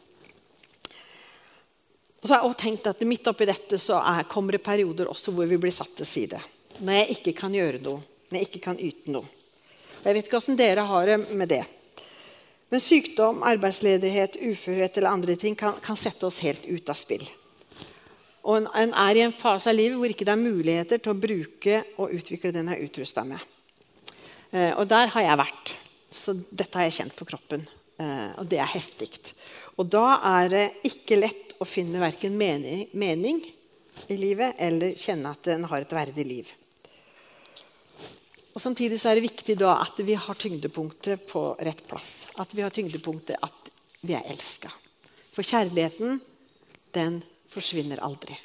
Og 2.21 2.27
så 2.27 2.35
har 2.35 2.43
jeg 2.43 2.51
også 2.51 2.61
tenkt 2.61 2.87
at 2.91 3.03
Midt 3.09 3.27
oppi 3.31 3.47
dette 3.49 3.77
så 3.81 3.97
er, 4.05 4.27
kommer 4.29 4.53
det 4.53 4.63
perioder 4.65 5.09
også 5.09 5.33
hvor 5.33 5.49
vi 5.49 5.57
blir 5.61 5.73
satt 5.73 5.95
til 5.97 6.05
side. 6.05 6.41
Når 6.79 6.99
jeg 6.99 7.17
ikke 7.17 7.33
kan 7.39 7.53
gjøre 7.55 7.81
noe, 7.81 8.03
når 8.29 8.37
jeg 8.37 8.49
ikke 8.49 8.65
kan 8.69 8.79
yte 8.79 9.13
noe. 9.13 9.25
Og 10.01 10.05
Jeg 10.05 10.17
vet 10.17 10.27
ikke 10.27 10.37
hvordan 10.39 10.59
dere 10.59 10.85
har 10.89 11.09
det 11.09 11.17
med 11.29 11.49
det. 11.49 11.63
Men 12.71 12.79
sykdom, 12.79 13.41
arbeidsledighet, 13.43 14.37
uførhet 14.47 14.97
eller 14.97 15.11
andre 15.11 15.35
ting 15.35 15.57
kan, 15.59 15.75
kan 15.83 15.97
sette 15.99 16.23
oss 16.29 16.39
helt 16.45 16.63
ut 16.69 16.89
av 16.89 16.97
spill. 16.97 17.25
Og 18.41 18.57
en, 18.57 18.69
en, 18.73 18.93
er 18.97 19.17
i 19.17 19.25
en 19.25 19.35
fase 19.35 19.69
av 19.69 19.77
livet 19.77 19.99
hvor 19.99 20.13
ikke 20.13 20.25
det 20.25 20.33
er 20.33 20.41
muligheter 20.41 21.01
til 21.01 21.13
å 21.13 21.19
bruke 21.19 21.81
og 21.97 22.15
utvikle 22.17 22.53
den 22.55 22.71
jeg 22.71 22.79
er 22.79 22.87
utrusta 22.87 23.25
med. 23.27 23.43
Eh, 24.53 24.71
og 24.71 24.87
der 24.89 25.11
har 25.13 25.25
jeg 25.25 25.41
vært. 25.41 25.73
Så 26.11 26.35
dette 26.49 26.77
har 26.77 26.87
jeg 26.87 26.97
kjent 27.01 27.17
på 27.17 27.27
kroppen. 27.29 27.67
Eh, 28.01 28.29
og 28.39 28.47
det 28.49 28.61
er 28.63 28.71
heftig. 28.71 29.11
Og 29.77 29.89
da 29.91 30.05
er 30.31 30.49
det 30.53 30.65
ikke 30.87 31.19
lett 31.19 31.50
å 31.61 31.67
finne 31.67 32.01
verken 32.01 32.37
mening, 32.37 32.87
mening 32.97 33.41
i 34.09 34.17
livet 34.17 34.57
eller 34.57 34.95
kjenne 34.97 35.33
at 35.35 35.49
en 35.53 35.67
har 35.69 35.83
et 35.83 35.93
verdig 35.93 36.25
liv. 36.25 36.51
Og 38.51 38.59
Samtidig 38.61 38.97
så 38.99 39.11
er 39.11 39.19
det 39.19 39.29
viktig 39.29 39.55
da 39.61 39.77
at 39.79 39.99
vi 40.03 40.17
har 40.17 40.39
tyngdepunktet 40.39 41.27
på 41.29 41.43
rett 41.61 41.85
plass. 41.87 42.27
At 42.41 42.51
vi 42.57 42.65
har 42.65 42.73
tyngdepunktet 42.73 43.39
at 43.39 43.69
vi 44.01 44.15
er 44.17 44.27
elska. 44.27 44.71
For 45.31 45.47
kjærligheten, 45.47 46.19
den 46.91 47.21
forsvinner 47.51 48.01
aldri. 48.03 48.35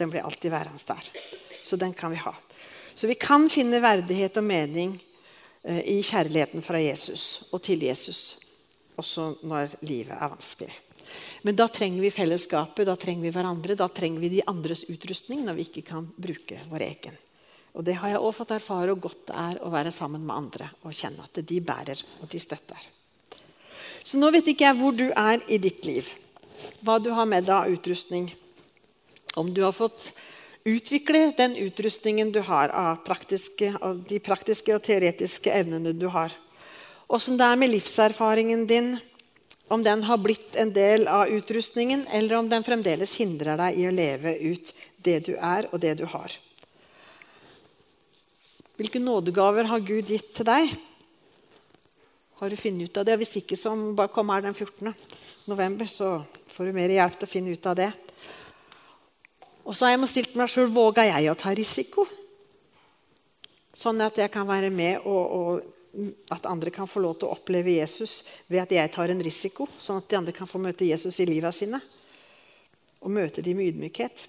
Den 0.00 0.12
blir 0.12 0.24
alltid 0.24 0.54
værende 0.54 0.80
der. 0.88 1.10
Så 1.62 1.76
den 1.76 1.92
kan 1.92 2.14
vi 2.14 2.22
ha. 2.22 2.32
Så 2.94 3.10
vi 3.10 3.18
kan 3.20 3.50
finne 3.52 3.82
verdighet 3.84 4.38
og 4.40 4.46
mening 4.46 4.94
eh, 5.62 5.82
i 5.92 5.98
kjærligheten 6.04 6.64
fra 6.64 6.80
Jesus 6.80 7.50
og 7.52 7.60
til 7.64 7.84
Jesus 7.84 8.22
også 9.00 9.28
når 9.48 9.76
livet 9.88 10.16
er 10.16 10.32
vanskelig. 10.32 10.72
Men 11.42 11.58
da 11.58 11.66
trenger 11.72 12.04
vi 12.04 12.12
fellesskapet, 12.14 12.86
da 12.86 12.96
trenger 12.96 13.26
vi 13.26 13.34
hverandre, 13.34 13.76
da 13.78 13.88
trenger 13.88 14.22
vi 14.22 14.30
de 14.36 14.46
andres 14.50 14.84
utrustning 14.90 15.44
når 15.46 15.58
vi 15.58 15.68
ikke 15.68 15.84
kan 15.90 16.08
bruke 16.16 16.60
vår 16.70 16.86
egen. 16.86 17.20
Og 17.72 17.84
det 17.86 17.96
har 18.00 18.12
jeg 18.12 18.20
også 18.20 18.42
fått 18.42 18.56
erfare 18.58 18.92
hvor 18.92 19.08
godt 19.08 19.22
det 19.30 19.36
er 19.42 19.60
å 19.64 19.70
være 19.72 19.92
sammen 19.94 20.24
med 20.26 20.36
andre 20.36 20.68
og 20.84 20.96
kjenne 20.96 21.24
at 21.24 21.40
de 21.48 21.60
bærer 21.64 22.02
og 22.20 22.28
de 22.32 22.40
støtter. 22.42 22.90
Så 24.04 24.18
nå 24.18 24.28
vet 24.34 24.50
ikke 24.50 24.66
jeg 24.66 24.78
hvor 24.78 24.94
du 24.96 25.08
er 25.08 25.40
i 25.48 25.58
ditt 25.62 25.86
liv, 25.86 26.08
hva 26.82 26.98
du 27.00 27.12
har 27.14 27.28
med 27.28 27.46
deg 27.48 27.54
av 27.56 27.72
utrustning. 27.72 28.28
Om 29.38 29.54
du 29.54 29.62
har 29.64 29.72
fått 29.72 30.10
utvikle 30.68 31.30
den 31.38 31.56
utrustningen 31.56 32.32
du 32.34 32.40
har 32.46 32.70
av, 32.76 33.00
praktiske, 33.06 33.72
av 33.80 34.02
de 34.08 34.18
praktiske 34.22 34.74
og 34.74 34.82
teoretiske 34.84 35.52
evnene 35.54 35.94
du 35.96 36.08
har. 36.12 36.34
Åssen 37.12 37.38
det 37.40 37.46
er 37.46 37.58
med 37.60 37.72
livserfaringen 37.72 38.66
din, 38.68 38.94
om 39.72 39.82
den 39.82 40.02
har 40.04 40.20
blitt 40.20 40.56
en 40.60 40.72
del 40.72 41.06
av 41.08 41.30
utrustningen, 41.32 42.04
eller 42.12 42.36
om 42.36 42.48
den 42.50 42.64
fremdeles 42.64 43.14
hindrer 43.16 43.56
deg 43.56 43.78
i 43.80 43.86
å 43.88 43.94
leve 43.94 44.34
ut 44.52 44.72
det 45.00 45.18
du 45.28 45.32
er, 45.38 45.68
og 45.72 45.80
det 45.80 45.94
du 46.02 46.04
har. 46.12 46.34
Hvilke 48.76 49.00
nådegaver 49.00 49.70
har 49.70 49.84
Gud 49.84 50.12
gitt 50.12 50.32
til 50.36 50.48
deg? 50.48 50.74
Har 52.40 52.50
du 52.50 52.58
funnet 52.58 52.90
ut 52.90 53.00
av 53.00 53.08
det? 53.08 53.16
Hvis 53.20 53.36
ikke, 53.40 53.56
så 53.56 53.72
bare 53.96 54.12
kom 54.12 54.32
her 54.34 54.44
den 54.44 54.56
14. 54.56 54.92
november, 55.48 55.88
så 55.88 56.18
får 56.52 56.68
du 56.68 56.76
mer 56.76 56.92
hjelp 56.92 57.20
til 57.20 57.28
å 57.28 57.32
finne 57.32 57.56
ut 57.56 57.68
av 57.70 57.78
det. 57.78 57.92
Og 59.62 59.76
så 59.76 59.86
har 59.86 59.94
jeg 59.94 60.10
stilt 60.10 60.36
meg 60.36 60.50
sjøl 60.50 60.68
våger 60.72 61.12
jeg 61.14 61.30
å 61.30 61.38
ta 61.38 61.52
risiko. 61.56 62.04
Sånn 63.72 64.02
at 64.04 64.18
jeg 64.20 64.32
kan 64.34 64.44
være 64.48 64.68
med 64.74 65.06
og, 65.06 65.22
og 65.32 65.81
at 66.32 66.46
andre 66.48 66.72
kan 66.72 66.88
få 66.88 67.02
lov 67.04 67.18
til 67.18 67.28
å 67.28 67.34
oppleve 67.36 67.74
Jesus 67.74 68.22
ved 68.48 68.62
at 68.62 68.72
jeg 68.72 68.92
tar 68.94 69.12
en 69.12 69.22
risiko. 69.22 69.68
Sånn 69.78 70.00
at 70.00 70.08
de 70.08 70.18
andre 70.18 70.34
kan 70.36 70.48
få 70.48 70.60
møte 70.62 70.88
Jesus 70.88 71.20
i 71.20 71.28
livet 71.28 71.56
sine. 71.56 71.80
Og 73.02 73.12
møte 73.12 73.44
dem 73.44 73.58
med 73.60 73.72
ydmykhet. 73.72 74.24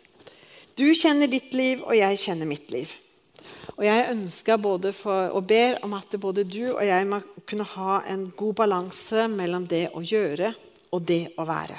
Du 0.75 0.87
kjenner 0.97 1.29
ditt 1.29 1.53
liv, 1.53 1.83
og 1.85 1.95
jeg 1.95 2.19
kjenner 2.19 2.49
mitt 2.49 2.71
liv. 2.73 2.91
Og 3.77 3.83
jeg 3.85 4.09
ønsker 4.11 4.59
både 4.61 4.91
og 5.05 5.41
ber 5.47 5.79
om 5.85 5.95
at 5.97 6.13
både 6.21 6.43
du 6.45 6.73
og 6.73 6.83
jeg 6.85 7.07
må 7.09 7.21
kunne 7.47 7.67
ha 7.75 8.01
en 8.09 8.27
god 8.37 8.57
balanse 8.59 9.27
mellom 9.31 9.65
det 9.69 9.87
å 9.95 10.03
gjøre 10.03 10.51
og 10.93 11.05
det 11.07 11.23
å 11.39 11.45
være. 11.47 11.77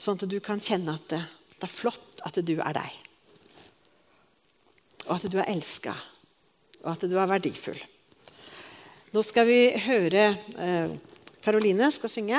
Sånn 0.00 0.18
at 0.18 0.28
du 0.30 0.38
kan 0.44 0.62
kjenne 0.62 0.94
at 0.96 1.08
det, 1.12 1.20
det 1.58 1.66
er 1.68 1.72
flott 1.72 2.22
at 2.26 2.38
du 2.42 2.54
er 2.58 2.76
deg. 2.76 3.00
Og 5.08 5.16
at 5.16 5.26
du 5.30 5.38
er 5.40 5.50
elska, 5.50 5.94
og 6.82 6.92
at 6.94 7.04
du 7.10 7.16
er 7.18 7.30
verdifull. 7.30 7.80
Nå 9.12 9.20
skal 9.20 9.44
vi 9.44 9.58
høre 9.84 10.30
Karoline 11.44 11.84
eh, 11.84 11.92
skal 11.92 12.08
synge. 12.08 12.38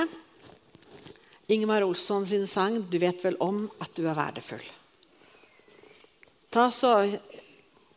Ingemar 1.53 1.83
Olsson 1.85 2.25
sin 2.25 2.47
sang 2.49 2.79
'Du 2.81 2.97
vet 2.97 3.19
vel 3.21 3.37
om 3.39 3.67
at 3.79 3.93
du 3.93 4.07
er 4.07 4.17
verdifull'. 4.17 4.71
Ta 6.49 6.71
så 6.71 7.19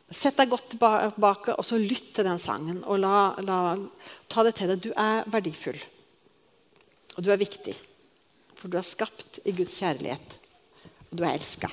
Sett 0.07 0.37
deg 0.39 0.53
godt 0.53 0.69
tilbake 0.71 1.57
og 1.59 1.65
så 1.67 1.81
lytt 1.83 2.12
til 2.15 2.25
den 2.25 2.39
sangen. 2.39 2.85
og 2.85 3.01
la, 3.01 3.35
la, 3.43 3.75
Ta 4.29 4.45
det 4.45 4.55
til 4.55 4.69
deg. 4.69 4.79
Du 4.79 4.93
er 4.95 5.25
verdifull. 5.27 5.81
Og 7.17 7.25
du 7.25 7.33
er 7.33 7.41
viktig. 7.43 7.75
For 8.55 8.69
du 8.69 8.79
er 8.79 8.87
skapt 8.87 9.41
i 9.45 9.51
Guds 9.51 9.75
kjærlighet. 9.75 10.39
Og 11.11 11.19
du 11.19 11.25
er 11.25 11.35
elska. 11.35 11.73